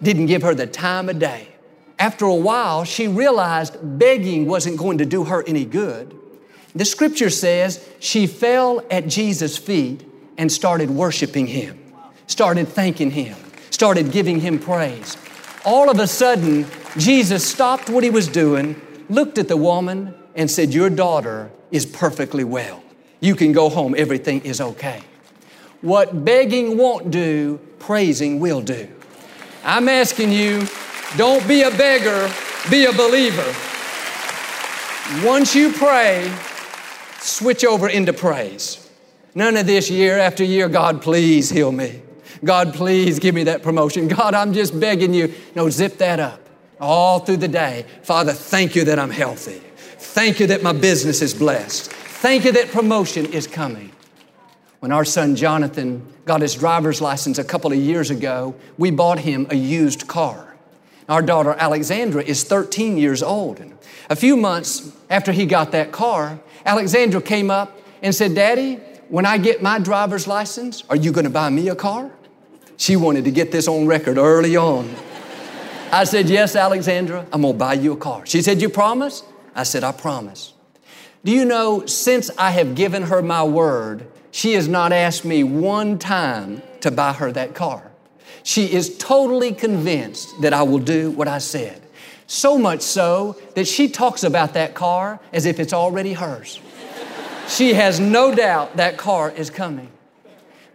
didn't 0.02 0.26
give 0.26 0.42
her 0.42 0.54
the 0.54 0.66
time 0.66 1.08
of 1.08 1.18
day. 1.18 1.48
After 1.98 2.26
a 2.26 2.34
while, 2.34 2.84
she 2.84 3.08
realized 3.08 3.76
begging 3.98 4.46
wasn't 4.46 4.76
going 4.76 4.98
to 4.98 5.06
do 5.06 5.24
her 5.24 5.42
any 5.46 5.64
good. 5.64 6.14
The 6.74 6.84
scripture 6.84 7.30
says 7.30 7.86
she 8.00 8.26
fell 8.26 8.84
at 8.90 9.06
Jesus' 9.06 9.56
feet 9.56 10.06
and 10.36 10.52
started 10.52 10.90
worshiping 10.90 11.46
him, 11.46 11.78
started 12.26 12.68
thanking 12.68 13.10
him, 13.10 13.36
started 13.70 14.12
giving 14.12 14.40
him 14.40 14.58
praise. 14.58 15.16
All 15.64 15.90
of 15.90 15.98
a 15.98 16.06
sudden, 16.06 16.66
Jesus 16.98 17.48
stopped 17.48 17.88
what 17.88 18.04
he 18.04 18.10
was 18.10 18.28
doing, 18.28 18.80
looked 19.08 19.38
at 19.38 19.48
the 19.48 19.56
woman, 19.56 20.14
and 20.34 20.50
said, 20.50 20.74
Your 20.74 20.90
daughter 20.90 21.50
is 21.70 21.86
perfectly 21.86 22.44
well. 22.44 22.82
You 23.20 23.34
can 23.34 23.52
go 23.52 23.70
home, 23.70 23.94
everything 23.96 24.42
is 24.42 24.60
okay. 24.60 25.02
What 25.80 26.24
begging 26.24 26.76
won't 26.76 27.10
do, 27.10 27.58
praising 27.78 28.38
will 28.38 28.60
do. 28.60 28.88
I'm 29.64 29.88
asking 29.88 30.32
you, 30.32 30.68
don't 31.16 31.46
be 31.46 31.62
a 31.62 31.70
beggar, 31.70 32.30
be 32.70 32.86
a 32.86 32.92
believer. 32.92 33.54
Once 35.24 35.54
you 35.54 35.72
pray, 35.72 36.32
switch 37.20 37.64
over 37.64 37.88
into 37.88 38.12
praise. 38.12 38.90
None 39.34 39.56
of 39.56 39.66
this 39.66 39.90
year 39.90 40.18
after 40.18 40.42
year, 40.42 40.68
God, 40.68 41.02
please 41.02 41.50
heal 41.50 41.70
me. 41.70 42.02
God, 42.44 42.74
please 42.74 43.18
give 43.18 43.34
me 43.34 43.44
that 43.44 43.62
promotion. 43.62 44.08
God, 44.08 44.34
I'm 44.34 44.52
just 44.52 44.78
begging 44.78 45.14
you. 45.14 45.32
No, 45.54 45.70
zip 45.70 45.98
that 45.98 46.20
up 46.20 46.40
all 46.80 47.20
through 47.20 47.38
the 47.38 47.48
day. 47.48 47.86
Father, 48.02 48.32
thank 48.32 48.74
you 48.74 48.84
that 48.84 48.98
I'm 48.98 49.10
healthy. 49.10 49.62
Thank 49.98 50.40
you 50.40 50.46
that 50.48 50.62
my 50.62 50.72
business 50.72 51.22
is 51.22 51.34
blessed. 51.34 51.90
Thank 51.90 52.44
you 52.44 52.52
that 52.52 52.70
promotion 52.70 53.26
is 53.26 53.46
coming. 53.46 53.92
When 54.80 54.92
our 54.92 55.04
son 55.04 55.36
Jonathan 55.36 56.06
got 56.24 56.40
his 56.40 56.54
driver's 56.54 57.00
license 57.00 57.38
a 57.38 57.44
couple 57.44 57.72
of 57.72 57.78
years 57.78 58.10
ago, 58.10 58.54
we 58.78 58.90
bought 58.90 59.18
him 59.18 59.46
a 59.50 59.54
used 59.54 60.06
car. 60.06 60.45
Our 61.08 61.22
daughter 61.22 61.54
Alexandra 61.58 62.22
is 62.22 62.44
13 62.44 62.98
years 62.98 63.22
old. 63.22 63.60
And 63.60 63.76
a 64.10 64.16
few 64.16 64.36
months 64.36 64.92
after 65.08 65.32
he 65.32 65.46
got 65.46 65.72
that 65.72 65.92
car, 65.92 66.40
Alexandra 66.64 67.20
came 67.20 67.50
up 67.50 67.78
and 68.02 68.14
said, 68.14 68.34
Daddy, 68.34 68.76
when 69.08 69.24
I 69.24 69.38
get 69.38 69.62
my 69.62 69.78
driver's 69.78 70.26
license, 70.26 70.82
are 70.90 70.96
you 70.96 71.12
going 71.12 71.24
to 71.24 71.30
buy 71.30 71.48
me 71.50 71.68
a 71.68 71.76
car? 71.76 72.10
She 72.76 72.96
wanted 72.96 73.24
to 73.24 73.30
get 73.30 73.52
this 73.52 73.68
on 73.68 73.86
record 73.86 74.18
early 74.18 74.56
on. 74.56 74.94
I 75.92 76.04
said, 76.04 76.28
Yes, 76.28 76.56
Alexandra, 76.56 77.26
I'm 77.32 77.42
going 77.42 77.54
to 77.54 77.58
buy 77.58 77.74
you 77.74 77.92
a 77.92 77.96
car. 77.96 78.26
She 78.26 78.42
said, 78.42 78.60
You 78.60 78.68
promise? 78.68 79.22
I 79.54 79.62
said, 79.62 79.84
I 79.84 79.92
promise. 79.92 80.52
Do 81.24 81.32
you 81.32 81.44
know, 81.44 81.86
since 81.86 82.30
I 82.36 82.50
have 82.50 82.74
given 82.74 83.04
her 83.04 83.22
my 83.22 83.42
word, 83.42 84.06
she 84.30 84.52
has 84.52 84.68
not 84.68 84.92
asked 84.92 85.24
me 85.24 85.44
one 85.44 85.98
time 85.98 86.62
to 86.80 86.90
buy 86.90 87.14
her 87.14 87.32
that 87.32 87.54
car. 87.54 87.90
She 88.46 88.72
is 88.72 88.96
totally 88.96 89.50
convinced 89.50 90.40
that 90.40 90.52
I 90.52 90.62
will 90.62 90.78
do 90.78 91.10
what 91.10 91.26
I 91.26 91.38
said. 91.38 91.82
So 92.28 92.56
much 92.56 92.80
so 92.80 93.36
that 93.56 93.66
she 93.66 93.88
talks 93.88 94.22
about 94.22 94.54
that 94.54 94.72
car 94.72 95.18
as 95.32 95.46
if 95.46 95.58
it's 95.58 95.72
already 95.72 96.12
hers. 96.12 96.60
she 97.48 97.74
has 97.74 97.98
no 97.98 98.32
doubt 98.32 98.76
that 98.76 98.98
car 98.98 99.32
is 99.32 99.50
coming. 99.50 99.90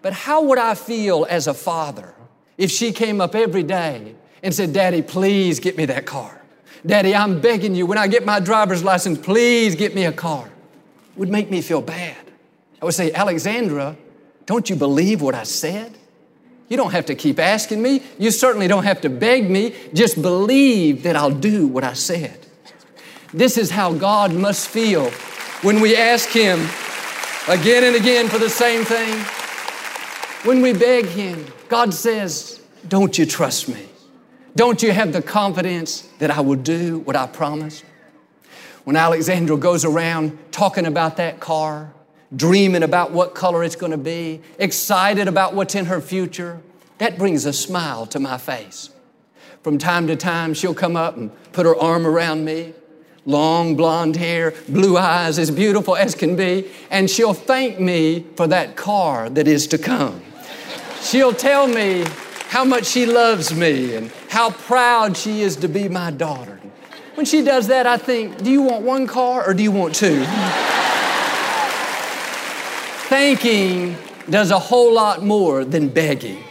But 0.02 0.12
how 0.12 0.44
would 0.44 0.58
I 0.58 0.76
feel 0.76 1.26
as 1.30 1.48
a 1.48 1.54
father 1.54 2.14
if 2.58 2.70
she 2.70 2.92
came 2.92 3.22
up 3.22 3.36
every 3.36 3.64
day 3.64 4.16
and 4.44 4.54
said, 4.54 4.74
Daddy, 4.74 5.02
please 5.02 5.62
get 5.62 5.78
me 5.78 5.86
that 5.86 6.06
car? 6.06 6.42
Daddy, 6.86 7.16
I'm 7.16 7.40
begging 7.40 7.74
you, 7.74 7.86
when 7.86 7.98
I 7.98 8.10
get 8.10 8.26
my 8.26 8.42
driver's 8.42 8.84
license, 8.84 9.18
please 9.18 9.76
get 9.76 9.96
me 9.96 10.04
a 10.04 10.12
car. 10.12 10.48
It 10.48 11.20
would 11.20 11.30
make 11.30 11.50
me 11.50 11.62
feel 11.62 11.82
bad. 11.82 12.18
I 12.82 12.86
would 12.86 12.96
say, 12.96 13.14
Alexandra, 13.14 13.96
don't 14.46 14.70
you 14.70 14.76
believe 14.76 15.22
what 15.22 15.36
I 15.36 15.44
said? 15.44 15.98
You 16.72 16.78
don't 16.78 16.94
have 16.94 17.08
to 17.08 17.16
keep 17.16 17.38
asking 17.38 17.82
me. 17.82 18.02
You 18.18 18.32
certainly 18.32 18.70
don't 18.70 18.86
have 18.86 19.02
to 19.02 19.10
beg 19.10 19.50
me. 19.50 19.76
Just 19.94 20.22
believe 20.22 21.04
that 21.04 21.18
I'll 21.18 21.30
do 21.30 21.68
what 21.68 21.84
I 21.84 21.92
said. 21.92 22.46
This 23.34 23.58
is 23.58 23.70
how 23.70 23.92
God 23.92 24.34
must 24.34 24.70
feel 24.70 25.10
when 25.64 25.82
we 25.82 25.98
ask 25.98 26.30
Him 26.30 26.62
again 27.50 27.84
and 27.84 27.98
again 27.98 28.30
for 28.30 28.38
the 28.38 28.50
same 28.50 28.86
thing. 28.86 29.18
When 30.48 30.62
we 30.62 30.72
beg 30.72 31.08
Him, 31.08 31.46
God 31.68 31.94
says, 31.94 32.62
Don't 32.88 33.18
you 33.18 33.26
trust 33.26 33.68
me? 33.68 33.90
Don't 34.56 34.82
you 34.82 34.94
have 34.94 35.12
the 35.12 35.22
confidence 35.22 36.08
that 36.20 36.32
I 36.32 36.40
will 36.40 36.56
do 36.56 37.00
what 37.00 37.18
I 37.18 37.28
promised? 37.28 37.84
When 38.86 38.96
Alexandra 38.96 39.58
goes 39.58 39.84
around 39.84 40.40
talking 40.54 40.86
about 40.86 41.18
that 41.18 41.42
car, 41.42 41.92
dreaming 42.36 42.84
about 42.84 43.12
what 43.12 43.36
color 43.36 43.64
it's 43.64 43.76
going 43.76 43.92
to 43.92 43.98
be, 43.98 44.42
excited 44.58 45.28
about 45.28 45.54
what's 45.54 45.76
in 45.76 45.86
her 45.86 46.02
future, 46.02 46.62
that 46.98 47.18
brings 47.18 47.46
a 47.46 47.54
smile 47.54 48.06
to 48.08 48.20
my 48.20 48.38
face. 48.38 48.90
From 49.64 49.78
time 49.78 50.08
to 50.08 50.16
time, 50.16 50.54
she'll 50.54 50.74
come 50.74 50.96
up 50.96 51.18
and 51.18 51.32
put 51.52 51.66
her 51.66 51.76
arm 51.76 52.08
around 52.08 52.46
me, 52.46 52.74
long 53.26 53.76
blonde 53.76 54.16
hair, 54.16 54.54
blue 54.68 54.98
eyes, 54.98 55.38
as 55.38 55.52
beautiful 55.52 55.96
as 55.96 56.16
can 56.16 56.36
be, 56.36 56.70
and 56.90 57.10
she'll 57.10 57.34
thank 57.34 57.80
me 57.80 58.26
for 58.36 58.48
that 58.48 58.76
car 58.76 59.30
that 59.30 59.48
is 59.48 59.68
to 59.68 59.78
come. 59.78 60.22
She'll 61.02 61.34
tell 61.34 61.68
me 61.68 62.06
how 62.48 62.64
much 62.64 62.86
she 62.86 63.06
loves 63.06 63.54
me 63.54 63.96
and 63.96 64.12
how 64.30 64.52
proud 64.52 65.16
she 65.18 65.42
is 65.42 65.56
to 65.58 65.68
be 65.68 65.90
my 65.90 66.12
daughter. 66.12 66.60
When 67.16 67.26
she 67.26 67.44
does 67.44 67.68
that, 67.68 67.86
I 67.86 67.98
think, 67.98 68.44
do 68.44 68.52
you 68.52 68.62
want 68.62 68.84
one 68.84 69.06
car 69.06 69.48
or 69.48 69.54
do 69.54 69.64
you 69.64 69.72
want 69.72 69.96
two? 69.96 70.26
Thanking 73.12 73.98
does 74.30 74.52
a 74.52 74.58
whole 74.58 74.94
lot 74.94 75.22
more 75.22 75.66
than 75.66 75.90
begging. 75.90 76.42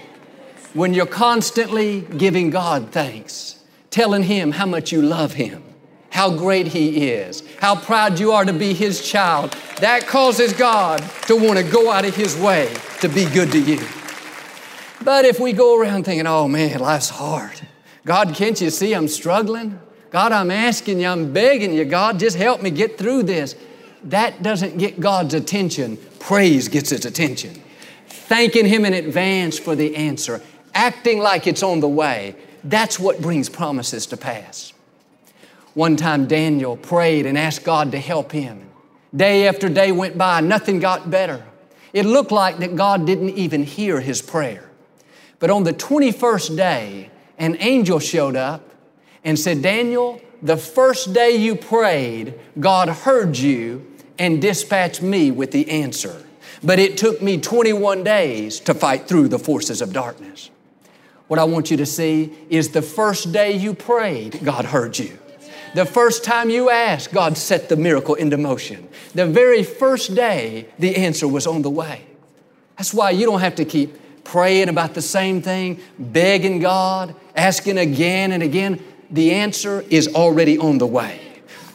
When 0.75 0.93
you're 0.93 1.07
constantly 1.07 2.03
giving 2.03 2.51
God 2.51 2.91
thanks, 2.93 3.65
telling 3.89 4.25
Him 4.25 4.53
how 4.53 4.67
much 4.67 4.93
you 4.93 5.01
love 5.01 5.33
Him, 5.33 5.65
how 6.11 6.37
great 6.37 6.67
He 6.67 7.09
is, 7.09 7.43
how 7.61 7.77
proud 7.77 8.19
you 8.19 8.33
are 8.33 8.45
to 8.45 8.53
be 8.53 8.75
His 8.75 9.01
child, 9.01 9.57
that 9.79 10.07
causes 10.07 10.53
God 10.53 10.99
to 11.29 11.35
want 11.35 11.57
to 11.57 11.65
go 11.65 11.91
out 11.91 12.05
of 12.05 12.15
His 12.15 12.37
way 12.37 12.71
to 13.01 13.09
be 13.09 13.25
good 13.25 13.51
to 13.53 13.59
you. 13.59 13.81
But 15.03 15.25
if 15.25 15.41
we 15.41 15.55
go 15.55 15.81
around 15.81 16.05
thinking, 16.05 16.27
oh 16.27 16.47
man, 16.47 16.79
life's 16.79 17.09
hard. 17.09 17.59
God, 18.05 18.35
can't 18.35 18.61
you 18.61 18.69
see 18.69 18.93
I'm 18.93 19.09
struggling? 19.09 19.81
God, 20.11 20.31
I'm 20.33 20.51
asking 20.51 21.01
you, 21.01 21.07
I'm 21.07 21.33
begging 21.33 21.73
you, 21.73 21.87
God, 21.87 22.21
just 22.21 22.37
help 22.37 22.61
me 22.61 22.71
get 22.71 22.99
through 22.99 23.23
this. 23.23 23.57
That 24.05 24.43
doesn't 24.43 24.79
get 24.79 25.01
God's 25.01 25.35
attention. 25.35 25.99
Praise 26.19 26.69
gets 26.69 26.91
His 26.91 27.05
attention. 27.05 27.63
Thanking 28.09 28.67
Him 28.67 28.85
in 28.85 28.95
advance 28.95 29.59
for 29.59 29.75
the 29.75 29.97
answer, 29.97 30.41
acting 30.75 31.19
like 31.19 31.47
it's 31.47 31.63
on 31.63 31.81
the 31.81 31.89
way, 31.89 32.37
that's 32.65 32.99
what 32.99 33.21
brings 33.21 33.49
promises 33.49 34.07
to 34.07 34.17
pass. 34.17 34.73
One 35.75 35.97
time, 35.97 36.27
Daniel 36.27 36.77
prayed 36.77 37.27
and 37.27 37.39
asked 37.39 37.65
God 37.65 37.93
to 37.93 37.99
help 37.99 38.33
him. 38.33 38.69
Day 39.15 39.47
after 39.47 39.69
day 39.69 39.93
went 39.93 40.19
by, 40.19 40.41
nothing 40.41 40.81
got 40.81 41.11
better. 41.11 41.45
It 41.93 42.05
looked 42.07 42.33
like 42.33 42.59
that 42.59 42.77
God 42.77 43.07
didn't 43.07 43.31
even 43.31 43.65
hear 43.65 44.01
his 44.01 44.21
prayer. 44.21 44.69
But 45.39 45.51
on 45.51 45.65
the 45.65 45.73
21st 45.73 46.57
day, 46.57 47.11
an 47.39 47.57
angel 47.61 47.99
showed 47.99 48.37
up 48.37 48.69
and 49.25 49.39
said, 49.39 49.63
Daniel, 49.63 50.21
the 50.43 50.57
first 50.57 51.13
day 51.13 51.37
you 51.37 51.57
prayed, 51.57 52.35
God 52.59 52.89
heard 52.89 53.37
you 53.37 53.90
and 54.21 54.41
dispatched 54.41 55.03
me 55.03 55.31
with 55.31 55.51
the 55.51 55.69
answer. 55.71 56.25
But 56.63 56.79
it 56.79 56.99
took 56.99 57.23
me 57.23 57.39
21 57.39 58.05
days 58.05 58.61
to 58.61 58.75
fight 58.75 59.09
through 59.09 59.29
the 59.29 59.39
forces 59.39 59.81
of 59.81 59.95
darkness. 59.95 60.51
What 61.27 61.41
I 61.41 61.45
want 61.45 61.71
you 61.71 61.79
to 61.79 61.87
see 61.87 62.37
is 62.51 62.69
the 62.69 62.83
first 62.83 63.33
day 63.33 63.53
you 63.53 63.73
prayed, 63.73 64.45
God 64.45 64.67
heard 64.67 64.99
you. 64.99 65.19
The 65.75 65.87
first 65.87 66.23
time 66.23 66.51
you 66.51 66.69
asked, 66.69 67.13
God 67.13 67.39
set 67.39 67.69
the 67.69 67.77
miracle 67.77 68.15
into 68.15 68.37
motion. 68.37 68.89
The 69.15 69.27
very 69.27 69.63
first 69.63 70.15
day, 70.15 70.67
the 70.79 70.97
answer 70.97 71.27
was 71.27 71.47
on 71.47 71.63
the 71.63 71.71
way. 71.71 72.05
That's 72.77 72.93
why 72.93 73.11
you 73.11 73.25
don't 73.25 73.41
have 73.41 73.55
to 73.55 73.65
keep 73.65 74.25
praying 74.25 74.69
about 74.69 74.95
the 74.95 75.03
same 75.03 75.41
thing, 75.41 75.81
begging 75.99 76.59
God, 76.59 77.15
asking 77.37 77.79
again 77.79 78.33
and 78.33 78.43
again, 78.43 78.83
the 79.11 79.33
answer 79.33 79.83
is 79.89 80.09
already 80.09 80.59
on 80.59 80.79
the 80.79 80.87
way. 80.87 81.21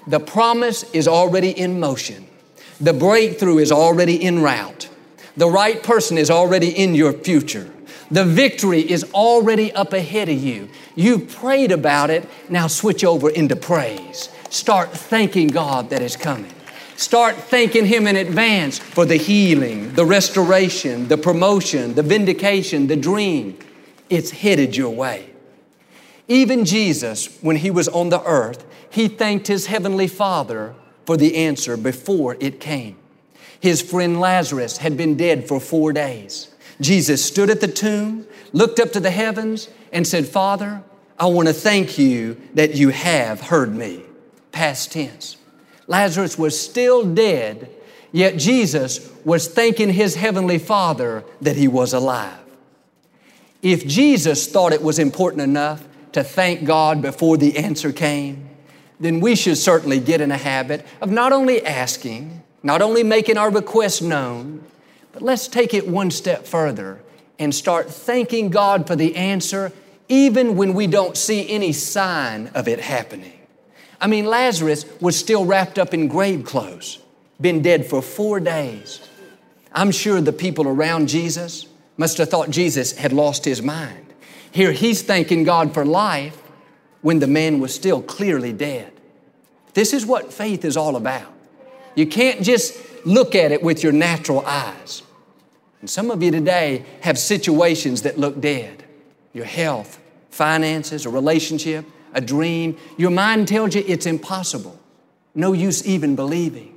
The 0.06 0.20
promise 0.20 0.84
is 0.94 1.08
already 1.08 1.50
in 1.50 1.80
motion. 1.80 2.28
The 2.80 2.94
breakthrough 2.94 3.60
is 3.60 3.72
already 3.72 4.22
en 4.24 4.42
route. 4.42 4.90
The 5.38 5.50
right 5.50 5.82
person 5.82 6.18
is 6.18 6.30
already 6.30 6.70
in 6.70 6.94
your 6.96 7.14
future. 7.14 7.72
The 8.12 8.26
victory 8.26 8.80
is 8.80 9.04
already 9.14 9.72
up 9.74 9.94
ahead 9.94 10.30
of 10.30 10.38
you. 10.38 10.70
You've 10.96 11.30
prayed 11.30 11.72
about 11.72 12.10
it, 12.10 12.30
now 12.50 12.68
switch 12.68 13.04
over 13.04 13.30
into 13.30 13.56
praise. 13.56 14.30
Start 14.50 14.92
thanking 14.92 15.48
God 15.48 15.90
that 15.90 16.02
is 16.02 16.16
coming. 16.16 16.54
Start 16.98 17.36
thanking 17.36 17.86
Him 17.86 18.08
in 18.08 18.16
advance 18.16 18.78
for 18.78 19.06
the 19.06 19.18
healing, 19.18 19.94
the 19.94 20.06
restoration, 20.06 21.08
the 21.08 21.18
promotion, 21.18 21.96
the 21.96 22.04
vindication, 22.04 22.88
the 22.88 22.96
dream. 22.96 23.58
It's 24.10 24.32
headed 24.32 24.76
your 24.76 24.92
way. 24.92 25.30
Even 26.28 26.64
Jesus, 26.64 27.38
when 27.42 27.58
He 27.58 27.72
was 27.72 27.88
on 27.90 28.10
the 28.10 28.24
earth, 28.24 28.66
He 28.90 29.08
thanked 29.08 29.48
His 29.48 29.66
Heavenly 29.66 30.08
Father 30.08 30.76
for 31.06 31.18
the 31.18 31.36
answer 31.36 31.78
before 31.78 32.38
it 32.40 32.60
came. 32.60 32.98
His 33.60 33.82
friend 33.82 34.20
Lazarus 34.20 34.78
had 34.78 34.98
been 34.98 35.18
dead 35.18 35.48
for 35.48 35.60
four 35.60 35.94
days. 35.94 36.54
Jesus 36.82 37.24
stood 37.24 37.50
at 37.50 37.62
the 37.62 37.68
tomb, 37.68 38.28
looked 38.54 38.80
up 38.80 38.92
to 38.92 39.00
the 39.00 39.12
heavens, 39.12 39.70
and 39.92 40.06
said, 40.06 40.28
Father, 40.28 40.84
I 41.18 41.28
want 41.28 41.48
to 41.48 41.54
thank 41.54 41.98
you 41.98 42.40
that 42.54 42.76
you 42.76 42.90
have 42.90 43.40
heard 43.40 43.74
me. 43.74 44.02
Past 44.52 44.92
tense. 44.92 45.38
Lazarus 45.88 46.38
was 46.38 46.60
still 46.60 47.06
dead, 47.06 47.70
yet 48.12 48.38
Jesus 48.38 49.10
was 49.24 49.48
thanking 49.48 49.90
his 49.90 50.16
heavenly 50.16 50.58
Father 50.58 51.24
that 51.42 51.56
he 51.56 51.68
was 51.68 51.94
alive. 51.94 52.40
If 53.62 53.88
Jesus 53.88 54.48
thought 54.48 54.74
it 54.74 54.82
was 54.82 55.00
important 55.00 55.42
enough 55.42 55.88
to 56.12 56.24
thank 56.24 56.66
God 56.66 57.02
before 57.02 57.38
the 57.38 57.58
answer 57.58 57.92
came, 57.92 58.50
then 59.00 59.20
we 59.20 59.36
should 59.36 59.58
certainly 59.58 60.00
get 60.00 60.22
in 60.22 60.32
a 60.32 60.38
habit 60.38 60.86
of 61.02 61.12
not 61.12 61.32
only 61.32 61.66
asking, 61.66 62.44
not 62.64 62.82
only 62.82 63.04
making 63.04 63.38
our 63.38 63.52
requests 63.52 64.02
known, 64.02 64.64
but 65.12 65.22
let's 65.22 65.48
take 65.48 65.74
it 65.74 65.88
one 65.88 66.12
step 66.12 66.46
further 66.46 67.02
and 67.38 67.54
start 67.54 67.90
thanking 67.90 68.50
God 68.50 68.88
for 68.88 68.96
the 68.96 69.16
answer 69.16 69.72
even 70.08 70.56
when 70.56 70.74
we 70.74 70.88
don't 70.88 71.18
see 71.18 71.50
any 71.50 71.72
sign 71.72 72.48
of 72.54 72.68
it 72.68 72.80
happening. 72.80 73.40
I 74.00 74.08
mean, 74.08 74.26
Lazarus 74.26 74.86
was 75.02 75.18
still 75.18 75.46
wrapped 75.46 75.80
up 75.80 75.94
in 75.94 76.08
grave 76.08 76.46
clothes, 76.46 77.00
been 77.42 77.62
dead 77.62 77.86
for 77.86 78.02
four 78.02 78.40
days. 78.40 79.02
I'm 79.74 79.92
sure 79.92 80.22
the 80.22 80.34
people 80.34 80.68
around 80.68 81.10
Jesus 81.10 81.68
must 81.98 82.18
have 82.18 82.30
thought 82.30 82.50
Jesus 82.50 82.94
had 82.98 83.14
lost 83.14 83.46
his 83.46 83.62
mind. 83.62 84.14
Here 84.52 84.72
he's 84.72 85.02
thanking 85.02 85.44
God 85.44 85.74
for 85.74 85.86
life 85.86 86.42
when 87.06 87.20
the 87.20 87.28
man 87.28 87.60
was 87.60 87.72
still 87.72 88.02
clearly 88.02 88.52
dead. 88.52 88.92
This 89.76 89.94
is 89.94 90.08
what 90.08 90.34
faith 90.34 90.66
is 90.66 90.76
all 90.76 90.96
about. 90.96 91.32
You 91.94 92.08
can't 92.08 92.42
just 92.42 92.76
look 93.06 93.36
at 93.36 93.52
it 93.52 93.62
with 93.62 93.84
your 93.84 93.92
natural 93.92 94.44
eyes. 94.44 95.04
And 95.82 95.88
some 95.88 96.10
of 96.10 96.24
you 96.24 96.32
today 96.32 96.84
have 97.02 97.20
situations 97.20 98.02
that 98.02 98.18
look 98.18 98.42
dead 98.42 98.86
your 99.34 99.46
health, 99.46 100.02
finances, 100.32 101.06
a 101.06 101.10
relationship, 101.12 101.86
a 102.16 102.22
dream. 102.22 102.76
Your 102.98 103.12
mind 103.12 103.50
tells 103.50 103.76
you 103.76 103.84
it's 103.86 104.08
impossible. 104.08 104.80
No 105.36 105.54
use 105.54 105.86
even 105.86 106.16
believing. 106.16 106.76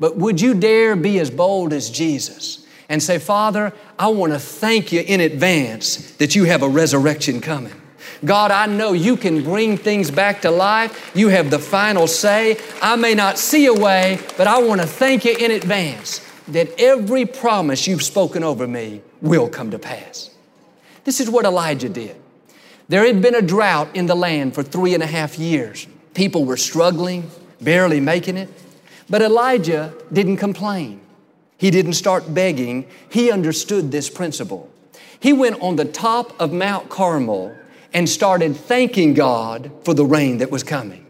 But 0.00 0.16
would 0.16 0.40
you 0.40 0.54
dare 0.54 0.96
be 0.96 1.20
as 1.20 1.30
bold 1.30 1.72
as 1.72 1.88
Jesus 1.88 2.66
and 2.88 3.00
say, 3.00 3.20
Father, 3.20 3.72
I 3.96 4.08
want 4.08 4.32
to 4.32 4.40
thank 4.40 4.90
you 4.90 5.02
in 5.02 5.20
advance 5.20 6.16
that 6.16 6.34
you 6.34 6.46
have 6.46 6.62
a 6.64 6.68
resurrection 6.68 7.40
coming. 7.40 7.81
God, 8.24 8.50
I 8.50 8.66
know 8.66 8.92
you 8.92 9.16
can 9.16 9.42
bring 9.42 9.76
things 9.76 10.10
back 10.10 10.42
to 10.42 10.50
life. 10.50 11.12
You 11.14 11.28
have 11.28 11.50
the 11.50 11.58
final 11.58 12.06
say. 12.06 12.58
I 12.80 12.96
may 12.96 13.14
not 13.14 13.38
see 13.38 13.66
a 13.66 13.74
way, 13.74 14.18
but 14.36 14.46
I 14.46 14.62
want 14.62 14.80
to 14.80 14.86
thank 14.86 15.24
you 15.24 15.36
in 15.36 15.50
advance 15.50 16.20
that 16.48 16.68
every 16.78 17.26
promise 17.26 17.86
you've 17.86 18.02
spoken 18.02 18.44
over 18.44 18.66
me 18.66 19.02
will 19.20 19.48
come 19.48 19.70
to 19.70 19.78
pass. 19.78 20.30
This 21.04 21.20
is 21.20 21.28
what 21.30 21.44
Elijah 21.44 21.88
did. 21.88 22.16
There 22.88 23.06
had 23.06 23.22
been 23.22 23.34
a 23.34 23.42
drought 23.42 23.88
in 23.94 24.06
the 24.06 24.14
land 24.14 24.54
for 24.54 24.62
three 24.62 24.94
and 24.94 25.02
a 25.02 25.06
half 25.06 25.38
years. 25.38 25.86
People 26.14 26.44
were 26.44 26.56
struggling, 26.56 27.30
barely 27.60 28.00
making 28.00 28.36
it. 28.36 28.48
But 29.08 29.22
Elijah 29.22 29.94
didn't 30.12 30.36
complain. 30.36 31.00
He 31.56 31.70
didn't 31.70 31.94
start 31.94 32.34
begging. 32.34 32.86
He 33.08 33.30
understood 33.30 33.92
this 33.92 34.10
principle. 34.10 34.68
He 35.20 35.32
went 35.32 35.60
on 35.62 35.76
the 35.76 35.84
top 35.84 36.38
of 36.40 36.52
Mount 36.52 36.88
Carmel 36.88 37.56
and 37.94 38.08
started 38.08 38.56
thanking 38.56 39.14
God 39.14 39.70
for 39.84 39.94
the 39.94 40.04
rain 40.04 40.38
that 40.38 40.50
was 40.50 40.62
coming. 40.62 41.06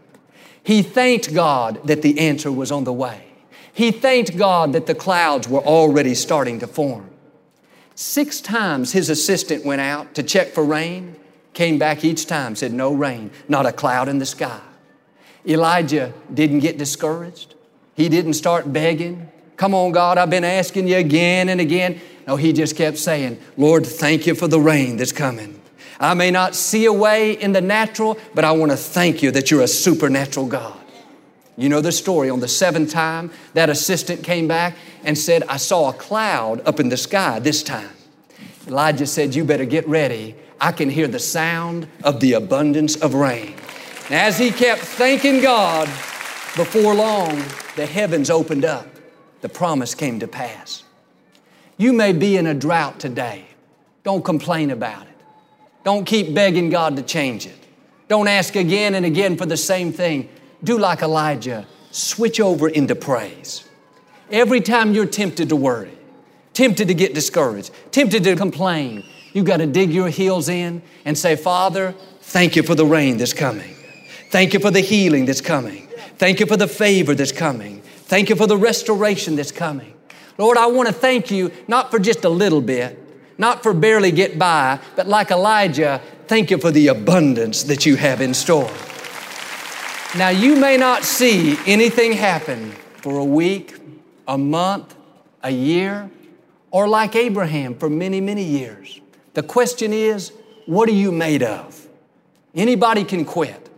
He 0.63 0.81
thanked 0.81 1.33
God 1.33 1.85
that 1.87 2.01
the 2.01 2.19
answer 2.19 2.51
was 2.51 2.71
on 2.71 2.83
the 2.83 2.93
way. 2.93 3.25
He 3.73 3.91
thanked 3.91 4.37
God 4.37 4.73
that 4.73 4.85
the 4.85 4.95
clouds 4.95 5.47
were 5.47 5.61
already 5.61 6.15
starting 6.15 6.59
to 6.59 6.67
form. 6.67 7.09
Six 7.95 8.41
times 8.41 8.91
his 8.91 9.09
assistant 9.09 9.65
went 9.65 9.81
out 9.81 10.15
to 10.15 10.23
check 10.23 10.49
for 10.49 10.63
rain, 10.63 11.15
came 11.53 11.77
back 11.77 12.03
each 12.03 12.25
time, 12.25 12.55
said, 12.55 12.73
No 12.73 12.93
rain, 12.93 13.31
not 13.47 13.65
a 13.65 13.71
cloud 13.71 14.07
in 14.07 14.19
the 14.19 14.25
sky. 14.25 14.61
Elijah 15.45 16.13
didn't 16.33 16.59
get 16.59 16.77
discouraged. 16.77 17.55
He 17.95 18.09
didn't 18.09 18.33
start 18.33 18.71
begging. 18.71 19.29
Come 19.57 19.73
on, 19.75 19.91
God, 19.91 20.17
I've 20.17 20.29
been 20.29 20.43
asking 20.43 20.87
you 20.87 20.97
again 20.97 21.49
and 21.49 21.59
again. 21.59 21.99
No, 22.27 22.35
he 22.35 22.53
just 22.53 22.75
kept 22.75 22.97
saying, 22.97 23.39
Lord, 23.57 23.85
thank 23.85 24.25
you 24.25 24.33
for 24.33 24.47
the 24.47 24.59
rain 24.59 24.97
that's 24.97 25.11
coming. 25.11 25.61
I 25.99 26.13
may 26.13 26.31
not 26.31 26.55
see 26.55 26.85
a 26.85 26.93
way 26.93 27.33
in 27.33 27.53
the 27.53 27.61
natural, 27.61 28.17
but 28.33 28.43
I 28.43 28.51
want 28.51 28.71
to 28.71 28.77
thank 28.77 29.21
you 29.21 29.31
that 29.31 29.51
you're 29.51 29.61
a 29.61 29.67
supernatural 29.67 30.47
God. 30.47 30.79
You 31.55 31.69
know 31.69 31.81
the 31.81 31.91
story. 31.91 32.29
On 32.29 32.39
the 32.39 32.47
seventh 32.47 32.91
time, 32.91 33.31
that 33.53 33.69
assistant 33.69 34.23
came 34.23 34.47
back 34.47 34.75
and 35.03 35.17
said, 35.17 35.43
I 35.43 35.57
saw 35.57 35.89
a 35.89 35.93
cloud 35.93 36.61
up 36.67 36.79
in 36.79 36.89
the 36.89 36.97
sky 36.97 37.39
this 37.39 37.61
time. 37.61 37.89
Elijah 38.67 39.05
said, 39.05 39.35
You 39.35 39.43
better 39.43 39.65
get 39.65 39.87
ready. 39.87 40.35
I 40.59 40.71
can 40.71 40.89
hear 40.89 41.07
the 41.07 41.19
sound 41.19 41.87
of 42.03 42.19
the 42.21 42.33
abundance 42.33 42.95
of 42.95 43.13
rain. 43.13 43.53
And 44.05 44.15
as 44.15 44.37
he 44.37 44.51
kept 44.51 44.81
thanking 44.81 45.41
God, 45.41 45.87
before 46.55 46.93
long, 46.93 47.43
the 47.75 47.85
heavens 47.85 48.29
opened 48.29 48.65
up. 48.65 48.87
The 49.41 49.49
promise 49.49 49.93
came 49.93 50.19
to 50.19 50.27
pass. 50.27 50.83
You 51.77 51.91
may 51.91 52.13
be 52.13 52.37
in 52.37 52.47
a 52.47 52.53
drought 52.53 52.99
today. 52.99 53.45
Don't 54.03 54.23
complain 54.23 54.71
about 54.71 55.07
it. 55.07 55.12
Don't 55.83 56.05
keep 56.05 56.33
begging 56.33 56.69
God 56.69 56.95
to 56.95 57.03
change 57.03 57.45
it. 57.45 57.57
Don't 58.07 58.27
ask 58.27 58.55
again 58.55 58.95
and 58.95 59.05
again 59.05 59.37
for 59.37 59.45
the 59.45 59.57
same 59.57 59.91
thing. 59.91 60.29
Do 60.63 60.77
like 60.77 61.01
Elijah, 61.01 61.65
switch 61.91 62.39
over 62.39 62.69
into 62.69 62.95
praise. 62.95 63.67
Every 64.31 64.61
time 64.61 64.93
you're 64.93 65.05
tempted 65.05 65.49
to 65.49 65.55
worry, 65.55 65.97
tempted 66.53 66.87
to 66.87 66.93
get 66.93 67.13
discouraged, 67.13 67.71
tempted 67.91 68.23
to 68.23 68.35
complain, 68.35 69.03
you've 69.33 69.45
got 69.45 69.57
to 69.57 69.65
dig 69.65 69.91
your 69.91 70.09
heels 70.09 70.47
in 70.47 70.81
and 71.05 71.17
say, 71.17 71.35
Father, 71.35 71.93
thank 72.21 72.55
you 72.55 72.63
for 72.63 72.75
the 72.75 72.85
rain 72.85 73.17
that's 73.17 73.33
coming. 73.33 73.75
Thank 74.29 74.53
you 74.53 74.59
for 74.59 74.71
the 74.71 74.79
healing 74.79 75.25
that's 75.25 75.41
coming. 75.41 75.87
Thank 76.17 76.39
you 76.39 76.45
for 76.45 76.57
the 76.57 76.67
favor 76.67 77.13
that's 77.13 77.31
coming. 77.31 77.81
Thank 77.81 78.29
you 78.29 78.35
for 78.35 78.47
the 78.47 78.57
restoration 78.57 79.35
that's 79.35 79.51
coming. 79.51 79.93
Lord, 80.37 80.57
I 80.57 80.67
want 80.67 80.87
to 80.87 80.93
thank 80.93 81.29
you 81.29 81.51
not 81.67 81.91
for 81.91 81.99
just 81.99 82.25
a 82.25 82.29
little 82.29 82.61
bit, 82.61 82.99
not 83.43 83.61
for 83.61 83.73
barely 83.73 84.09
get 84.09 84.39
by, 84.39 84.79
but 84.95 85.05
like 85.05 85.29
Elijah, 85.29 85.99
thank 86.27 86.49
you 86.49 86.57
for 86.57 86.71
the 86.71 86.87
abundance 86.87 87.63
that 87.63 87.85
you 87.85 87.97
have 87.97 88.21
in 88.21 88.33
store. 88.33 88.71
Now, 90.17 90.29
you 90.29 90.55
may 90.55 90.77
not 90.77 91.03
see 91.03 91.57
anything 91.65 92.13
happen 92.13 92.71
for 93.01 93.17
a 93.17 93.25
week, 93.25 93.75
a 94.29 94.37
month, 94.37 94.95
a 95.43 95.49
year, 95.51 96.09
or 96.71 96.87
like 96.87 97.17
Abraham 97.17 97.75
for 97.75 97.89
many, 97.89 98.21
many 98.21 98.45
years. 98.45 99.01
The 99.33 99.43
question 99.43 99.91
is, 99.91 100.31
what 100.65 100.87
are 100.87 100.93
you 100.93 101.11
made 101.11 101.43
of? 101.43 101.85
Anybody 102.55 103.03
can 103.03 103.25
quit. 103.25 103.69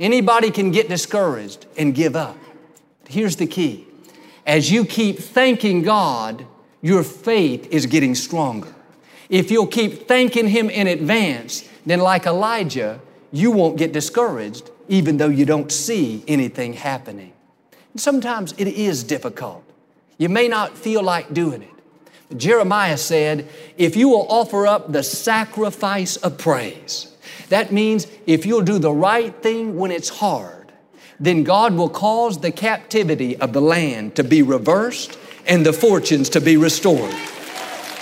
Anybody 0.00 0.50
can 0.50 0.70
get 0.70 0.88
discouraged 0.88 1.66
and 1.76 1.94
give 1.94 2.16
up. 2.16 2.38
Here's 3.10 3.36
the 3.36 3.46
key. 3.46 3.86
As 4.46 4.70
you 4.70 4.86
keep 4.86 5.18
thanking 5.18 5.82
God, 5.82 6.46
your 6.80 7.02
faith 7.02 7.68
is 7.70 7.84
getting 7.84 8.14
stronger. 8.14 8.74
If 9.32 9.50
you'll 9.50 9.66
keep 9.66 10.06
thanking 10.06 10.48
Him 10.48 10.68
in 10.68 10.86
advance, 10.86 11.66
then 11.86 12.00
like 12.00 12.26
Elijah, 12.26 13.00
you 13.32 13.50
won't 13.50 13.78
get 13.78 13.90
discouraged 13.90 14.70
even 14.88 15.16
though 15.16 15.30
you 15.30 15.46
don't 15.46 15.72
see 15.72 16.22
anything 16.28 16.74
happening. 16.74 17.32
And 17.92 18.00
sometimes 18.00 18.52
it 18.58 18.68
is 18.68 19.02
difficult. 19.02 19.64
You 20.18 20.28
may 20.28 20.48
not 20.48 20.76
feel 20.76 21.02
like 21.02 21.32
doing 21.32 21.62
it. 21.62 22.36
Jeremiah 22.36 22.98
said, 22.98 23.48
if 23.78 23.96
you 23.96 24.10
will 24.10 24.26
offer 24.28 24.66
up 24.66 24.92
the 24.92 25.02
sacrifice 25.02 26.16
of 26.16 26.36
praise, 26.36 27.16
that 27.48 27.72
means 27.72 28.06
if 28.26 28.44
you'll 28.44 28.60
do 28.60 28.78
the 28.78 28.92
right 28.92 29.34
thing 29.42 29.76
when 29.76 29.90
it's 29.90 30.10
hard, 30.10 30.72
then 31.18 31.42
God 31.42 31.72
will 31.72 31.88
cause 31.88 32.38
the 32.38 32.52
captivity 32.52 33.38
of 33.38 33.54
the 33.54 33.62
land 33.62 34.14
to 34.16 34.24
be 34.24 34.42
reversed 34.42 35.18
and 35.46 35.64
the 35.64 35.72
fortunes 35.72 36.28
to 36.30 36.40
be 36.42 36.58
restored. 36.58 37.14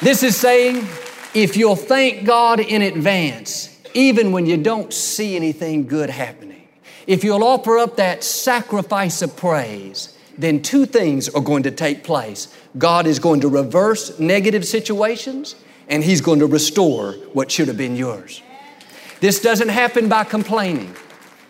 This 0.02 0.24
is 0.24 0.36
saying 0.36 0.88
if 1.34 1.56
you'll 1.56 1.76
thank 1.76 2.24
God 2.24 2.60
in 2.60 2.82
advance, 2.82 3.78
even 3.94 4.32
when 4.32 4.46
you 4.46 4.56
don't 4.56 4.92
see 4.92 5.36
anything 5.36 5.86
good 5.86 6.10
happening, 6.10 6.68
if 7.06 7.24
you'll 7.24 7.44
offer 7.44 7.78
up 7.78 7.96
that 7.96 8.22
sacrifice 8.24 9.22
of 9.22 9.36
praise, 9.36 10.16
then 10.36 10.62
two 10.62 10.86
things 10.86 11.28
are 11.28 11.40
going 11.40 11.62
to 11.64 11.70
take 11.70 12.04
place. 12.04 12.54
God 12.78 13.06
is 13.06 13.18
going 13.18 13.40
to 13.40 13.48
reverse 13.48 14.18
negative 14.18 14.66
situations 14.66 15.54
and 15.88 16.04
He's 16.04 16.20
going 16.20 16.38
to 16.38 16.46
restore 16.46 17.12
what 17.32 17.50
should 17.50 17.68
have 17.68 17.76
been 17.76 17.96
yours. 17.96 18.42
This 19.20 19.40
doesn't 19.40 19.68
happen 19.68 20.08
by 20.08 20.24
complaining, 20.24 20.94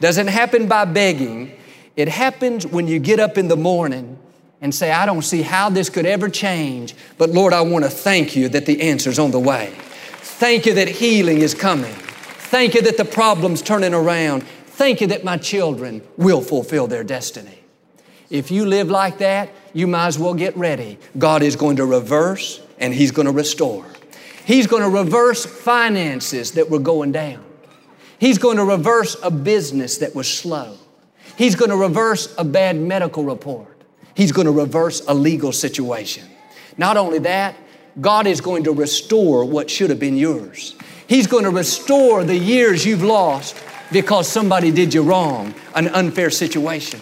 doesn't 0.00 0.26
happen 0.26 0.66
by 0.66 0.86
begging. 0.86 1.52
It 1.94 2.08
happens 2.08 2.66
when 2.66 2.88
you 2.88 2.98
get 2.98 3.20
up 3.20 3.38
in 3.38 3.48
the 3.48 3.56
morning 3.56 4.18
and 4.60 4.74
say, 4.74 4.92
I 4.92 5.06
don't 5.06 5.22
see 5.22 5.42
how 5.42 5.70
this 5.70 5.88
could 5.88 6.06
ever 6.06 6.28
change, 6.28 6.94
but 7.18 7.30
Lord, 7.30 7.52
I 7.52 7.62
want 7.62 7.84
to 7.84 7.90
thank 7.90 8.36
you 8.36 8.48
that 8.50 8.66
the 8.66 8.80
answer's 8.82 9.18
on 9.18 9.30
the 9.30 9.40
way. 9.40 9.72
Thank 10.40 10.66
you 10.66 10.74
that 10.74 10.88
healing 10.88 11.38
is 11.38 11.54
coming. 11.54 11.92
Thank 11.92 12.74
you 12.74 12.82
that 12.82 12.96
the 12.96 13.04
problem's 13.04 13.62
turning 13.62 13.94
around. 13.94 14.42
Thank 14.42 15.00
you 15.00 15.06
that 15.08 15.24
my 15.24 15.36
children 15.36 16.02
will 16.16 16.40
fulfill 16.40 16.86
their 16.86 17.04
destiny. 17.04 17.58
If 18.30 18.50
you 18.50 18.64
live 18.64 18.90
like 18.90 19.18
that, 19.18 19.50
you 19.72 19.86
might 19.86 20.06
as 20.06 20.18
well 20.18 20.34
get 20.34 20.56
ready. 20.56 20.98
God 21.18 21.42
is 21.42 21.56
going 21.56 21.76
to 21.76 21.84
reverse 21.84 22.60
and 22.78 22.94
He's 22.94 23.10
going 23.10 23.26
to 23.26 23.32
restore. 23.32 23.84
He's 24.44 24.66
going 24.66 24.82
to 24.82 24.88
reverse 24.88 25.44
finances 25.44 26.52
that 26.52 26.70
were 26.70 26.78
going 26.78 27.12
down. 27.12 27.44
He's 28.18 28.38
going 28.38 28.56
to 28.56 28.64
reverse 28.64 29.16
a 29.22 29.30
business 29.30 29.98
that 29.98 30.14
was 30.14 30.28
slow. 30.32 30.76
He's 31.36 31.54
going 31.54 31.70
to 31.70 31.76
reverse 31.76 32.34
a 32.36 32.44
bad 32.44 32.76
medical 32.76 33.24
report. 33.24 33.79
He's 34.14 34.32
going 34.32 34.46
to 34.46 34.52
reverse 34.52 35.02
a 35.06 35.14
legal 35.14 35.52
situation. 35.52 36.24
Not 36.76 36.96
only 36.96 37.18
that, 37.20 37.56
God 38.00 38.26
is 38.26 38.40
going 38.40 38.64
to 38.64 38.72
restore 38.72 39.44
what 39.44 39.70
should 39.70 39.90
have 39.90 39.98
been 39.98 40.16
yours. 40.16 40.74
He's 41.06 41.26
going 41.26 41.44
to 41.44 41.50
restore 41.50 42.24
the 42.24 42.36
years 42.36 42.86
you've 42.86 43.02
lost 43.02 43.56
because 43.90 44.28
somebody 44.28 44.70
did 44.70 44.94
you 44.94 45.02
wrong, 45.02 45.54
an 45.74 45.88
unfair 45.88 46.30
situation. 46.30 47.00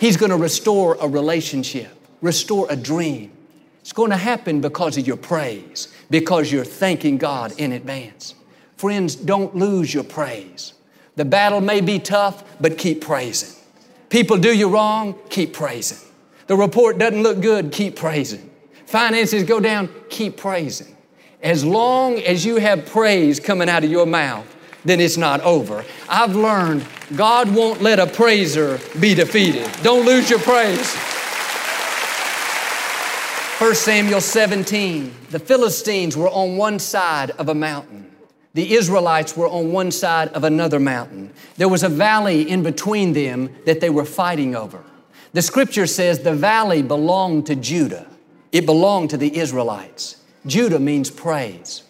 He's 0.00 0.16
going 0.16 0.30
to 0.30 0.36
restore 0.36 0.96
a 1.00 1.08
relationship, 1.08 1.90
restore 2.20 2.66
a 2.70 2.76
dream. 2.76 3.32
It's 3.80 3.92
going 3.92 4.10
to 4.10 4.16
happen 4.16 4.60
because 4.60 4.96
of 4.96 5.06
your 5.06 5.16
praise, 5.16 5.92
because 6.10 6.50
you're 6.50 6.64
thanking 6.64 7.18
God 7.18 7.52
in 7.58 7.72
advance. 7.72 8.34
Friends, 8.76 9.14
don't 9.16 9.54
lose 9.54 9.92
your 9.92 10.04
praise. 10.04 10.74
The 11.16 11.24
battle 11.24 11.60
may 11.60 11.80
be 11.80 11.98
tough, 11.98 12.44
but 12.60 12.78
keep 12.78 13.00
praising. 13.00 13.60
People 14.08 14.36
do 14.38 14.56
you 14.56 14.68
wrong, 14.68 15.18
keep 15.28 15.52
praising. 15.52 15.98
The 16.46 16.56
report 16.56 16.98
doesn't 16.98 17.22
look 17.22 17.40
good, 17.40 17.72
keep 17.72 17.96
praising. 17.96 18.50
Finances 18.86 19.44
go 19.44 19.60
down, 19.60 19.88
keep 20.08 20.36
praising. 20.36 20.96
As 21.42 21.64
long 21.64 22.18
as 22.18 22.44
you 22.44 22.56
have 22.56 22.86
praise 22.86 23.40
coming 23.40 23.68
out 23.68 23.84
of 23.84 23.90
your 23.90 24.06
mouth, 24.06 24.46
then 24.84 25.00
it's 25.00 25.16
not 25.16 25.40
over. 25.40 25.84
I've 26.08 26.36
learned 26.36 26.86
God 27.16 27.54
won't 27.54 27.82
let 27.82 27.98
a 27.98 28.06
praiser 28.06 28.78
be 29.00 29.14
defeated. 29.14 29.70
Don't 29.82 30.04
lose 30.04 30.28
your 30.28 30.38
praise. 30.38 30.94
1 33.58 33.74
Samuel 33.74 34.20
17, 34.20 35.14
the 35.30 35.38
Philistines 35.38 36.16
were 36.16 36.28
on 36.28 36.56
one 36.56 36.78
side 36.78 37.30
of 37.32 37.48
a 37.48 37.54
mountain. 37.54 38.10
The 38.52 38.74
Israelites 38.74 39.36
were 39.36 39.48
on 39.48 39.72
one 39.72 39.90
side 39.90 40.28
of 40.28 40.44
another 40.44 40.78
mountain. 40.78 41.32
There 41.56 41.68
was 41.68 41.82
a 41.82 41.88
valley 41.88 42.48
in 42.48 42.62
between 42.62 43.12
them 43.12 43.50
that 43.64 43.80
they 43.80 43.90
were 43.90 44.04
fighting 44.04 44.54
over. 44.54 44.84
The 45.34 45.42
scripture 45.42 45.88
says 45.88 46.20
the 46.20 46.32
valley 46.32 46.80
belonged 46.80 47.46
to 47.46 47.56
Judah. 47.56 48.06
It 48.52 48.66
belonged 48.66 49.10
to 49.10 49.16
the 49.16 49.36
Israelites. 49.36 50.22
Judah 50.46 50.78
means 50.78 51.10
praise. 51.10 51.82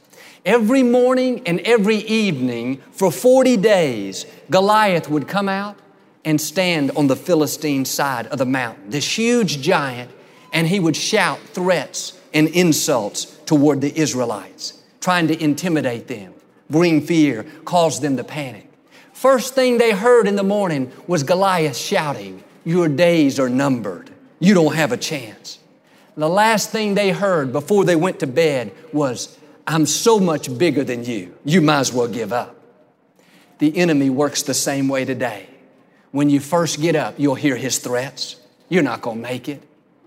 Every 0.47 0.83
morning 0.83 1.43
and 1.45 1.61
every 1.61 1.99
evening 1.99 2.81
for 2.93 3.13
40 3.13 3.59
days, 3.59 4.25
Goliath 4.49 5.11
would 5.11 5.29
come 5.29 5.51
out 5.51 5.79
and 6.25 6.41
stand 6.41 6.93
on 6.93 7.07
the 7.07 7.17
Philistine 7.17 7.85
side 7.85 8.29
of 8.29 8.39
the 8.39 8.47
mountain, 8.47 8.89
this 8.89 9.19
huge 9.19 9.61
giant, 9.61 10.11
and 10.51 10.67
he 10.67 10.81
would 10.81 10.97
shout 10.97 11.39
threats 11.41 12.19
and 12.33 12.49
insults 12.49 13.27
toward 13.45 13.83
the 13.83 13.95
Israelites, 13.95 14.83
trying 15.03 15.29
to 15.29 15.43
intimidate 15.43 16.09
them, 16.09 16.33
bring 16.71 17.03
fear, 17.03 17.45
cause 17.67 18.01
them 18.01 18.17
to 18.17 18.25
panic. 18.25 18.71
First 19.13 19.55
thing 19.55 19.77
they 19.77 19.93
heard 19.93 20.27
in 20.27 20.37
the 20.37 20.43
morning 20.43 20.91
was 21.07 21.23
Goliath 21.23 21.77
shouting, 21.77 22.43
Your 22.65 22.89
days 22.89 23.39
are 23.39 23.49
numbered. 23.49 24.11
You 24.41 24.55
don't 24.55 24.75
have 24.75 24.93
a 24.93 24.97
chance. 24.97 25.59
The 26.17 26.29
last 26.29 26.71
thing 26.71 26.95
they 26.95 27.11
heard 27.11 27.53
before 27.53 27.85
they 27.85 27.97
went 27.97 28.21
to 28.21 28.27
bed 28.27 28.73
was, 28.93 29.37
I'm 29.67 29.87
so 29.87 30.21
much 30.21 30.57
bigger 30.57 30.85
than 30.85 31.05
you, 31.05 31.35
you 31.45 31.61
might 31.61 31.81
as 31.81 31.93
well 31.93 32.09
give 32.09 32.33
up. 32.33 32.57
The 33.59 33.77
enemy 33.77 34.11
works 34.11 34.43
the 34.43 34.55
same 34.55 34.89
way 34.89 35.05
today. 35.05 35.49
When 36.13 36.31
you 36.31 36.39
first 36.39 36.81
get 36.81 36.95
up, 36.95 37.15
you'll 37.19 37.35
hear 37.35 37.57
his 37.57 37.79
threats. 37.79 38.37
You're 38.69 38.83
not 38.83 39.03
going 39.03 39.17
to 39.17 39.23
make 39.23 39.49
it. 39.49 39.63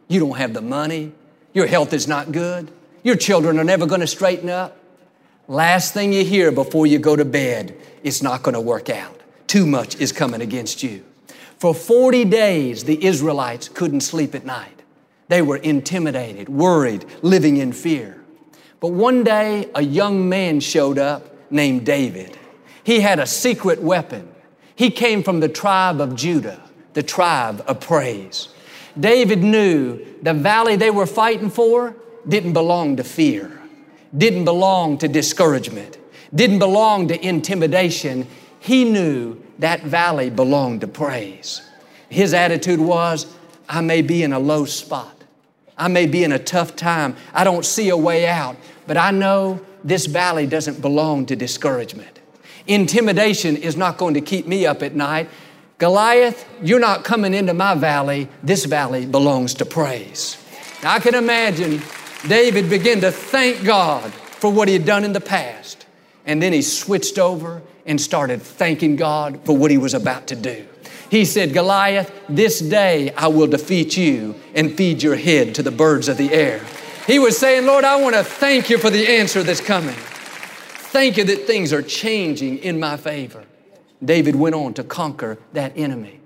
You 0.07 0.19
don't 0.19 0.37
have 0.37 0.53
the 0.53 0.61
money. 0.61 1.11
Your 1.53 1.67
health 1.67 1.91
is 1.91 2.07
not 2.07 2.31
good. 2.31 2.71
Your 3.03 3.15
children 3.15 3.59
are 3.59 3.63
never 3.63 3.85
going 3.85 4.01
to 4.01 4.07
straighten 4.07 4.49
up. 4.49 4.77
Last 5.47 5.93
thing 5.93 6.13
you 6.13 6.23
hear 6.23 6.51
before 6.51 6.87
you 6.87 6.99
go 6.99 7.15
to 7.15 7.25
bed, 7.25 7.77
it's 8.03 8.21
not 8.21 8.43
going 8.43 8.53
to 8.53 8.61
work 8.61 8.89
out. 8.89 9.19
Too 9.47 9.65
much 9.65 9.95
is 9.95 10.11
coming 10.11 10.41
against 10.41 10.83
you. 10.83 11.03
For 11.57 11.73
40 11.73 12.25
days, 12.25 12.83
the 12.83 13.03
Israelites 13.03 13.67
couldn't 13.67 14.01
sleep 14.01 14.35
at 14.35 14.45
night. 14.45 14.83
They 15.27 15.41
were 15.41 15.57
intimidated, 15.57 16.49
worried, 16.49 17.05
living 17.21 17.57
in 17.57 17.73
fear. 17.73 18.23
But 18.79 18.89
one 18.89 19.23
day, 19.23 19.69
a 19.73 19.81
young 19.81 20.29
man 20.29 20.59
showed 20.59 20.99
up 20.99 21.51
named 21.51 21.85
David. 21.85 22.37
He 22.83 22.99
had 22.99 23.19
a 23.19 23.25
secret 23.25 23.81
weapon. 23.81 24.29
He 24.75 24.91
came 24.91 25.23
from 25.23 25.39
the 25.39 25.49
tribe 25.49 25.99
of 25.99 26.15
Judah, 26.15 26.61
the 26.93 27.03
tribe 27.03 27.63
of 27.67 27.79
praise. 27.79 28.49
David 28.99 29.43
knew 29.43 30.05
the 30.21 30.33
valley 30.33 30.75
they 30.75 30.91
were 30.91 31.07
fighting 31.07 31.49
for 31.49 31.95
didn't 32.27 32.53
belong 32.53 32.97
to 32.97 33.03
fear, 33.03 33.59
didn't 34.15 34.45
belong 34.45 34.97
to 34.99 35.07
discouragement, 35.07 35.97
didn't 36.33 36.59
belong 36.59 37.07
to 37.07 37.25
intimidation. 37.25 38.27
He 38.59 38.83
knew 38.83 39.41
that 39.59 39.83
valley 39.83 40.29
belonged 40.29 40.81
to 40.81 40.87
praise. 40.87 41.61
His 42.09 42.33
attitude 42.33 42.79
was, 42.79 43.25
I 43.67 43.81
may 43.81 44.01
be 44.01 44.23
in 44.23 44.33
a 44.33 44.39
low 44.39 44.65
spot. 44.65 45.13
I 45.77 45.87
may 45.87 46.07
be 46.07 46.23
in 46.23 46.31
a 46.31 46.39
tough 46.39 46.75
time. 46.75 47.15
I 47.33 47.43
don't 47.43 47.65
see 47.65 47.89
a 47.89 47.97
way 47.97 48.27
out, 48.27 48.55
but 48.87 48.97
I 48.97 49.11
know 49.11 49.61
this 49.83 50.05
valley 50.05 50.47
doesn't 50.47 50.81
belong 50.81 51.25
to 51.27 51.35
discouragement. 51.35 52.19
Intimidation 52.65 53.55
is 53.55 53.77
not 53.77 53.97
going 53.97 54.13
to 54.15 54.21
keep 54.21 54.47
me 54.47 54.65
up 54.65 54.81
at 54.83 54.95
night. 54.95 55.29
Goliath, 55.77 56.47
you're 56.61 56.79
not 56.79 57.03
coming 57.03 57.33
into 57.33 57.53
my 57.53 57.75
valley. 57.75 58.27
This 58.41 58.65
valley 58.65 59.05
belongs 59.05 59.53
to 59.55 59.65
praise. 59.65 60.37
Now, 60.81 60.93
I 60.93 60.99
can 60.99 61.15
imagine 61.15 61.81
David 62.27 62.69
begin 62.69 63.01
to 63.01 63.11
thank 63.11 63.63
God 63.63 64.11
for 64.11 64.51
what 64.51 64.67
he 64.67 64.73
had 64.73 64.85
done 64.85 65.03
in 65.03 65.13
the 65.13 65.21
past. 65.21 65.85
And 66.25 66.41
then 66.41 66.51
he 66.51 66.61
switched 66.61 67.17
over 67.19 67.61
and 67.87 67.99
started 67.99 68.41
thanking 68.41 68.95
God 68.95 69.39
for 69.45 69.57
what 69.57 69.71
he 69.71 69.77
was 69.77 69.93
about 69.93 70.27
to 70.27 70.35
do. 70.35 70.67
He 71.09 71.23
said, 71.25 71.53
Goliath, 71.53 72.11
this 72.27 72.59
day 72.59 73.11
I 73.13 73.27
will 73.27 73.47
defeat 73.47 73.95
you 73.95 74.35
and 74.53 74.75
feed 74.75 75.01
your 75.01 75.15
head 75.15 75.55
to 75.55 75.63
the 75.63 75.71
birds 75.71 76.09
of 76.09 76.17
the 76.17 76.31
air. 76.33 76.63
He 77.07 77.17
was 77.17 77.37
saying, 77.37 77.65
Lord, 77.65 77.85
I 77.85 77.95
want 78.01 78.15
to 78.15 78.23
thank 78.23 78.69
you 78.69 78.77
for 78.77 78.89
the 78.89 79.07
answer 79.07 79.41
that's 79.41 79.61
coming. 79.61 79.95
Thank 79.95 81.15
you 81.15 81.23
that 81.23 81.47
things 81.47 81.71
are 81.71 81.81
changing 81.81 82.57
in 82.59 82.79
my 82.79 82.97
favor. 82.97 83.45
David 84.03 84.35
went 84.35 84.55
on 84.55 84.73
to 84.75 84.83
conquer 84.83 85.37
that 85.53 85.77
enemy. 85.77 86.19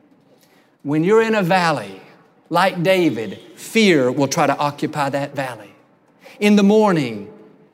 When 0.81 1.03
you're 1.03 1.21
in 1.21 1.35
a 1.35 1.43
valley, 1.43 2.01
like 2.49 2.81
David, 2.81 3.39
fear 3.55 4.11
will 4.11 4.27
try 4.27 4.47
to 4.47 4.57
occupy 4.57 5.09
that 5.09 5.35
valley. 5.35 5.73
In 6.39 6.55
the 6.55 6.63
morning, 6.63 7.31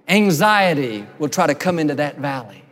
anxiety 0.09 1.05
will 1.19 1.29
try 1.29 1.47
to 1.47 1.55
come 1.55 1.79
into 1.79 1.95
that 1.95 2.17
valley. 2.17 2.63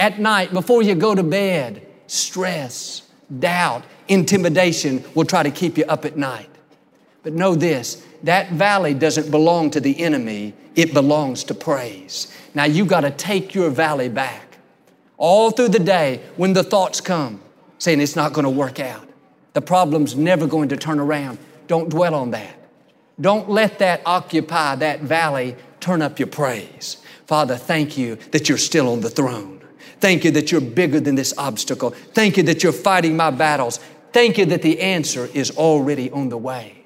At 0.00 0.18
night, 0.18 0.54
before 0.54 0.82
you 0.82 0.94
go 0.94 1.14
to 1.14 1.22
bed, 1.22 1.86
stress, 2.06 3.02
doubt, 3.38 3.84
intimidation 4.08 5.04
will 5.14 5.26
try 5.26 5.42
to 5.42 5.50
keep 5.50 5.76
you 5.76 5.84
up 5.84 6.06
at 6.06 6.16
night. 6.16 6.48
But 7.22 7.34
know 7.34 7.54
this 7.54 8.02
that 8.22 8.50
valley 8.50 8.94
doesn't 8.94 9.30
belong 9.30 9.70
to 9.72 9.80
the 9.80 10.00
enemy, 10.00 10.54
it 10.74 10.94
belongs 10.94 11.44
to 11.44 11.54
praise. 11.54 12.34
Now 12.54 12.64
you 12.64 12.86
got 12.86 13.02
to 13.02 13.10
take 13.10 13.54
your 13.54 13.68
valley 13.68 14.08
back. 14.08 14.56
All 15.18 15.50
through 15.50 15.68
the 15.68 15.78
day, 15.78 16.22
when 16.38 16.54
the 16.54 16.62
thoughts 16.62 17.02
come, 17.02 17.42
saying 17.78 18.00
it's 18.00 18.16
not 18.16 18.32
going 18.32 18.44
to 18.44 18.50
work 18.50 18.80
out, 18.80 19.06
the 19.52 19.60
problem's 19.60 20.16
never 20.16 20.46
going 20.46 20.70
to 20.70 20.78
turn 20.78 20.98
around, 20.98 21.36
don't 21.66 21.90
dwell 21.90 22.14
on 22.14 22.30
that. 22.30 22.56
Don't 23.20 23.50
let 23.50 23.80
that 23.80 24.00
occupy 24.06 24.76
that 24.76 25.00
valley. 25.00 25.56
Turn 25.78 26.00
up 26.00 26.18
your 26.18 26.28
praise. 26.28 26.96
Father, 27.26 27.56
thank 27.56 27.98
you 27.98 28.16
that 28.30 28.48
you're 28.48 28.56
still 28.56 28.88
on 28.88 29.02
the 29.02 29.10
throne. 29.10 29.60
Thank 30.00 30.24
you 30.24 30.30
that 30.32 30.52
you're 30.52 30.60
bigger 30.60 31.00
than 31.00 31.14
this 31.14 31.34
obstacle. 31.36 31.90
Thank 31.90 32.36
you 32.36 32.42
that 32.44 32.62
you're 32.62 32.72
fighting 32.72 33.16
my 33.16 33.30
battles. 33.30 33.80
Thank 34.12 34.38
you 34.38 34.46
that 34.46 34.62
the 34.62 34.80
answer 34.80 35.28
is 35.32 35.50
already 35.52 36.10
on 36.10 36.28
the 36.28 36.38
way. 36.38 36.84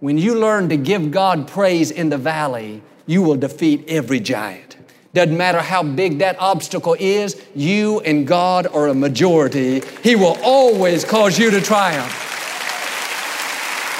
When 0.00 0.18
you 0.18 0.34
learn 0.34 0.68
to 0.70 0.76
give 0.76 1.10
God 1.10 1.46
praise 1.46 1.90
in 1.90 2.08
the 2.08 2.18
valley, 2.18 2.82
you 3.06 3.22
will 3.22 3.36
defeat 3.36 3.84
every 3.88 4.18
giant. 4.18 4.76
Doesn't 5.14 5.36
matter 5.36 5.60
how 5.60 5.82
big 5.82 6.18
that 6.18 6.40
obstacle 6.40 6.96
is, 6.98 7.40
you 7.54 8.00
and 8.00 8.26
God 8.26 8.66
are 8.66 8.88
a 8.88 8.94
majority. 8.94 9.82
He 10.02 10.16
will 10.16 10.38
always 10.42 11.04
cause 11.04 11.38
you 11.38 11.50
to 11.50 11.60
triumph. 11.60 12.18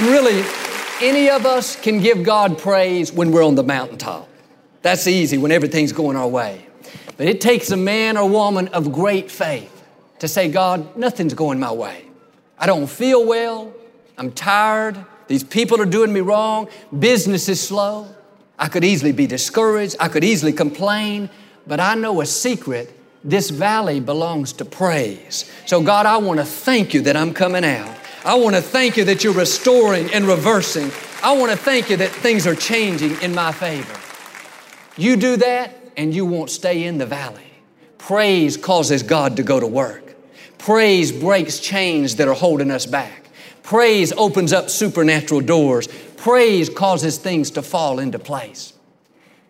And 0.01 0.09
really, 0.09 0.43
any 1.03 1.29
of 1.29 1.45
us 1.45 1.77
can 1.77 2.01
give 2.01 2.23
God 2.25 2.59
praise 2.59 3.13
when 3.13 3.31
we're 3.31 3.45
on 3.45 3.55
the 3.55 3.63
mountaintop. 3.63 4.29
That's 4.81 5.07
easy 5.07 5.39
when 5.39 5.53
everything's 5.53 5.93
going 5.93 6.17
our 6.17 6.27
way. 6.27 6.67
But 7.17 7.27
it 7.29 7.41
takes 7.41 7.71
a 7.71 7.77
man 7.77 8.17
or 8.17 8.29
woman 8.29 8.69
of 8.69 8.93
great 8.93 9.31
faith 9.31 9.85
to 10.19 10.29
say, 10.29 10.49
God, 10.49 10.97
nothing's 10.97 11.35
going 11.35 11.59
my 11.61 11.73
way. 11.73 12.05
I 12.59 12.67
don't 12.67 12.87
feel 12.87 13.27
well. 13.27 13.73
I'm 14.17 14.33
tired. 14.33 14.97
These 15.27 15.45
people 15.45 15.81
are 15.81 15.87
doing 15.87 16.13
me 16.13 16.21
wrong. 16.21 16.69
Business 16.97 17.49
is 17.49 17.61
slow. 17.61 18.09
I 18.59 18.69
could 18.69 18.85
easily 18.85 19.13
be 19.13 19.27
discouraged. 19.27 19.97
I 19.99 20.09
could 20.09 20.23
easily 20.23 20.53
complain. 20.53 21.29
But 21.67 21.81
I 21.81 21.95
know 21.95 22.21
a 22.21 22.27
secret. 22.27 22.97
This 23.25 23.51
valley 23.51 24.01
belongs 24.01 24.53
to 24.55 24.65
praise. 24.65 25.51
So, 25.67 25.83
God, 25.83 26.07
I 26.07 26.17
want 26.19 26.41
to 26.41 26.45
thank 26.45 26.93
you 26.95 27.03
that 27.03 27.17
I'm 27.17 27.33
coming 27.35 27.65
out. 27.65 27.97
I 28.25 28.35
want 28.35 28.55
to 28.55 28.63
thank 28.63 28.97
you 28.97 29.05
that 29.07 29.25
you're 29.25 29.33
restoring 29.33 30.13
and 30.13 30.27
reversing. 30.27 30.91
I 31.23 31.33
want 31.37 31.51
to 31.51 31.59
thank 31.59 31.91
you 31.91 31.97
that 31.97 32.11
things 32.11 32.47
are 32.47 32.55
changing 32.55 33.21
in 33.21 33.35
my 33.35 33.51
favor. 33.51 33.99
You 34.97 35.17
do 35.17 35.37
that, 35.39 35.77
and 35.97 36.15
you 36.15 36.27
won't 36.27 36.51
stay 36.51 36.85
in 36.85 36.99
the 36.99 37.07
valley. 37.07 37.53
Praise 37.99 38.57
causes 38.57 39.03
God 39.03 39.37
to 39.37 39.43
go 39.43 39.61
to 39.61 39.67
work. 39.67 40.15
Praise 40.59 41.13
breaks 41.13 41.59
chains 41.59 42.17
that 42.17 42.29
are 42.29 42.35
holding 42.35 42.71
us 42.71 42.87
back. 42.87 43.29
Praise 43.63 44.13
opens 44.13 44.53
up 44.53 44.71
supernatural 44.71 45.41
doors. 45.41 45.89
Praise 46.17 46.69
causes 46.69 47.19
things 47.19 47.51
to 47.53 47.63
fall 47.63 47.99
into 47.99 48.19
place. 48.19 48.73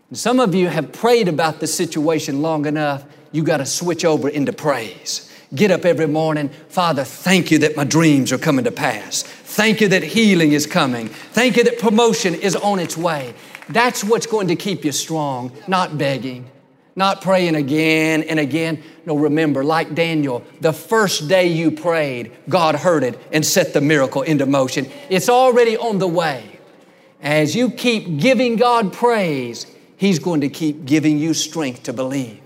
And 0.08 0.18
some 0.18 0.40
of 0.40 0.54
you 0.54 0.68
have 0.68 0.92
prayed 0.92 1.28
about 1.28 1.60
the 1.60 1.66
situation 1.66 2.42
long 2.42 2.66
enough, 2.66 3.04
you 3.32 3.42
got 3.42 3.58
to 3.58 3.66
switch 3.66 4.04
over 4.04 4.28
into 4.28 4.52
praise. 4.52 5.30
Get 5.54 5.70
up 5.70 5.84
every 5.84 6.06
morning, 6.06 6.48
Father, 6.68 7.04
thank 7.04 7.50
you 7.50 7.58
that 7.58 7.76
my 7.76 7.84
dreams 7.84 8.32
are 8.32 8.38
coming 8.38 8.64
to 8.64 8.72
pass. 8.72 9.22
Thank 9.22 9.82
you 9.82 9.88
that 9.88 10.02
healing 10.02 10.52
is 10.52 10.66
coming. 10.66 11.08
Thank 11.08 11.58
you 11.58 11.64
that 11.64 11.78
promotion 11.78 12.34
is 12.34 12.56
on 12.56 12.78
its 12.78 12.96
way. 12.96 13.34
That's 13.68 14.02
what's 14.04 14.26
going 14.26 14.48
to 14.48 14.56
keep 14.56 14.84
you 14.84 14.92
strong, 14.92 15.52
not 15.68 15.96
begging, 15.96 16.50
not 16.96 17.20
praying 17.20 17.54
again 17.54 18.22
and 18.22 18.38
again. 18.38 18.82
No, 19.06 19.16
remember, 19.16 19.64
like 19.64 19.94
Daniel, 19.94 20.44
the 20.60 20.72
first 20.72 21.28
day 21.28 21.46
you 21.46 21.70
prayed, 21.70 22.32
God 22.48 22.74
heard 22.74 23.02
it 23.04 23.18
and 23.32 23.44
set 23.44 23.72
the 23.72 23.80
miracle 23.80 24.22
into 24.22 24.46
motion. 24.46 24.90
It's 25.08 25.28
already 25.28 25.76
on 25.76 25.98
the 25.98 26.08
way. 26.08 26.58
As 27.20 27.54
you 27.54 27.70
keep 27.70 28.18
giving 28.18 28.56
God 28.56 28.92
praise, 28.92 29.66
He's 29.96 30.18
going 30.18 30.40
to 30.40 30.48
keep 30.48 30.84
giving 30.84 31.18
you 31.18 31.32
strength 31.32 31.84
to 31.84 31.92
believe. 31.92 32.40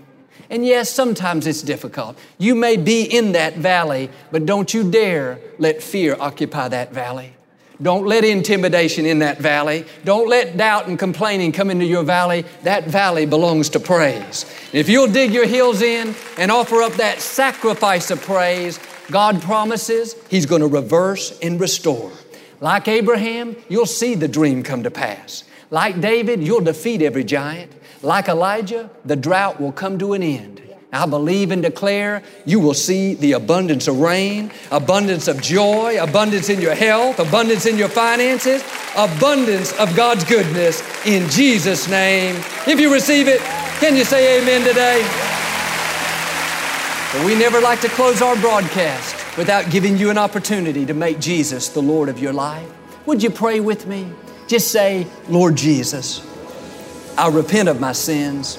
And 0.49 0.65
yes, 0.65 0.89
sometimes 0.89 1.47
it's 1.47 1.61
difficult. 1.61 2.17
You 2.37 2.55
may 2.55 2.77
be 2.77 3.03
in 3.03 3.33
that 3.33 3.57
valley, 3.57 4.09
but 4.31 4.45
don't 4.45 4.73
you 4.73 4.89
dare 4.89 5.39
let 5.57 5.81
fear 5.81 6.15
occupy 6.19 6.69
that 6.69 6.93
valley. 6.93 7.33
Don't 7.81 8.07
let 8.07 8.23
intimidation 8.23 9.05
in 9.05 9.19
that 9.19 9.37
valley. 9.37 9.85
Don't 10.03 10.27
let 10.27 10.57
doubt 10.57 10.87
and 10.87 10.97
complaining 10.97 11.51
come 11.51 11.69
into 11.69 11.85
your 11.85 12.03
valley. 12.03 12.43
That 12.63 12.85
valley 12.85 13.27
belongs 13.27 13.69
to 13.69 13.79
praise. 13.79 14.45
If 14.73 14.89
you'll 14.89 15.11
dig 15.11 15.31
your 15.31 15.45
heels 15.45 15.81
in 15.83 16.15
and 16.37 16.51
offer 16.51 16.81
up 16.81 16.93
that 16.93 17.21
sacrifice 17.21 18.09
of 18.09 18.21
praise, 18.21 18.79
God 19.11 19.41
promises 19.43 20.15
He's 20.29 20.47
going 20.47 20.61
to 20.61 20.67
reverse 20.67 21.37
and 21.39 21.59
restore. 21.59 22.11
Like 22.59 22.87
Abraham, 22.87 23.55
you'll 23.69 23.85
see 23.85 24.15
the 24.15 24.27
dream 24.27 24.63
come 24.63 24.81
to 24.83 24.91
pass. 24.91 25.43
Like 25.69 26.01
David, 26.01 26.43
you'll 26.43 26.61
defeat 26.61 27.03
every 27.03 27.23
giant. 27.23 27.71
Like 28.01 28.27
Elijah, 28.27 28.89
the 29.05 29.15
drought 29.15 29.59
will 29.59 29.71
come 29.71 29.99
to 29.99 30.13
an 30.13 30.23
end. 30.23 30.66
I 30.91 31.05
believe 31.05 31.51
and 31.51 31.61
declare 31.61 32.23
you 32.45 32.61
will 32.61 32.73
see 32.73 33.15
the 33.15 33.33
abundance 33.33 33.89
of 33.89 33.99
rain, 33.99 34.51
abundance 34.71 35.27
of 35.27 35.41
joy, 35.41 36.01
abundance 36.01 36.49
in 36.49 36.61
your 36.61 36.75
health, 36.75 37.19
abundance 37.19 37.65
in 37.65 37.77
your 37.77 37.89
finances, 37.89 38.63
abundance 38.95 39.73
of 39.79 39.93
God's 39.97 40.23
goodness 40.23 40.81
in 41.05 41.29
Jesus' 41.29 41.89
name. 41.89 42.37
If 42.65 42.79
you 42.79 42.93
receive 42.93 43.27
it, 43.27 43.41
can 43.81 43.97
you 43.97 44.05
say 44.05 44.41
amen 44.41 44.65
today? 44.65 45.01
But 47.11 47.25
we 47.25 47.35
never 47.37 47.59
like 47.59 47.81
to 47.81 47.89
close 47.89 48.21
our 48.21 48.37
broadcast 48.37 49.37
without 49.37 49.69
giving 49.69 49.97
you 49.97 50.09
an 50.09 50.17
opportunity 50.17 50.85
to 50.85 50.93
make 50.93 51.19
Jesus 51.19 51.67
the 51.67 51.81
Lord 51.81 52.07
of 52.07 52.17
your 52.17 52.33
life. 52.33 52.67
Would 53.05 53.21
you 53.21 53.29
pray 53.29 53.59
with 53.59 53.87
me? 53.87 54.09
Just 54.47 54.71
say, 54.71 55.05
Lord 55.27 55.57
Jesus, 55.57 56.25
I 57.17 57.27
repent 57.27 57.67
of 57.67 57.81
my 57.81 57.91
sins. 57.91 58.57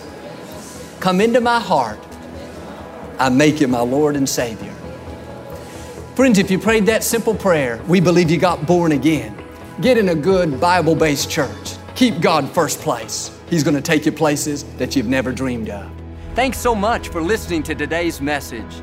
Come 1.00 1.22
into 1.22 1.40
my 1.40 1.58
heart 1.58 1.98
I 3.18 3.28
make 3.28 3.61
you 3.61 3.68
my 3.68 3.81
Lord 3.81 4.16
and 4.16 4.28
Savior. 4.28 4.72
Friends, 6.14 6.38
if 6.38 6.50
you 6.50 6.59
prayed 6.59 6.87
that 6.87 7.04
simple 7.04 7.35
prayer, 7.35 7.81
we 7.87 8.00
believe 8.00 8.31
you 8.31 8.38
got 8.38 8.66
born 8.66 8.92
again. 8.92 9.37
Get 9.81 9.98
in 9.98 10.09
a 10.09 10.14
good 10.14 10.61
Bible 10.61 10.94
based 10.94 11.31
church. 11.31 11.76
Keep 11.94 12.20
God 12.20 12.48
first 12.50 12.81
place. 12.81 13.37
He's 13.48 13.62
going 13.62 13.76
to 13.76 13.83
take 13.83 14.04
you 14.07 14.12
places 14.12 14.64
that 14.78 14.94
you've 14.96 15.07
never 15.07 15.33
dreamed 15.33 15.70
of. 15.70 15.90
Thanks 16.35 16.59
so 16.59 16.74
much 16.74 17.09
for 17.09 17.20
listening 17.20 17.62
to 17.64 17.74
today's 17.74 18.20
message. 18.20 18.83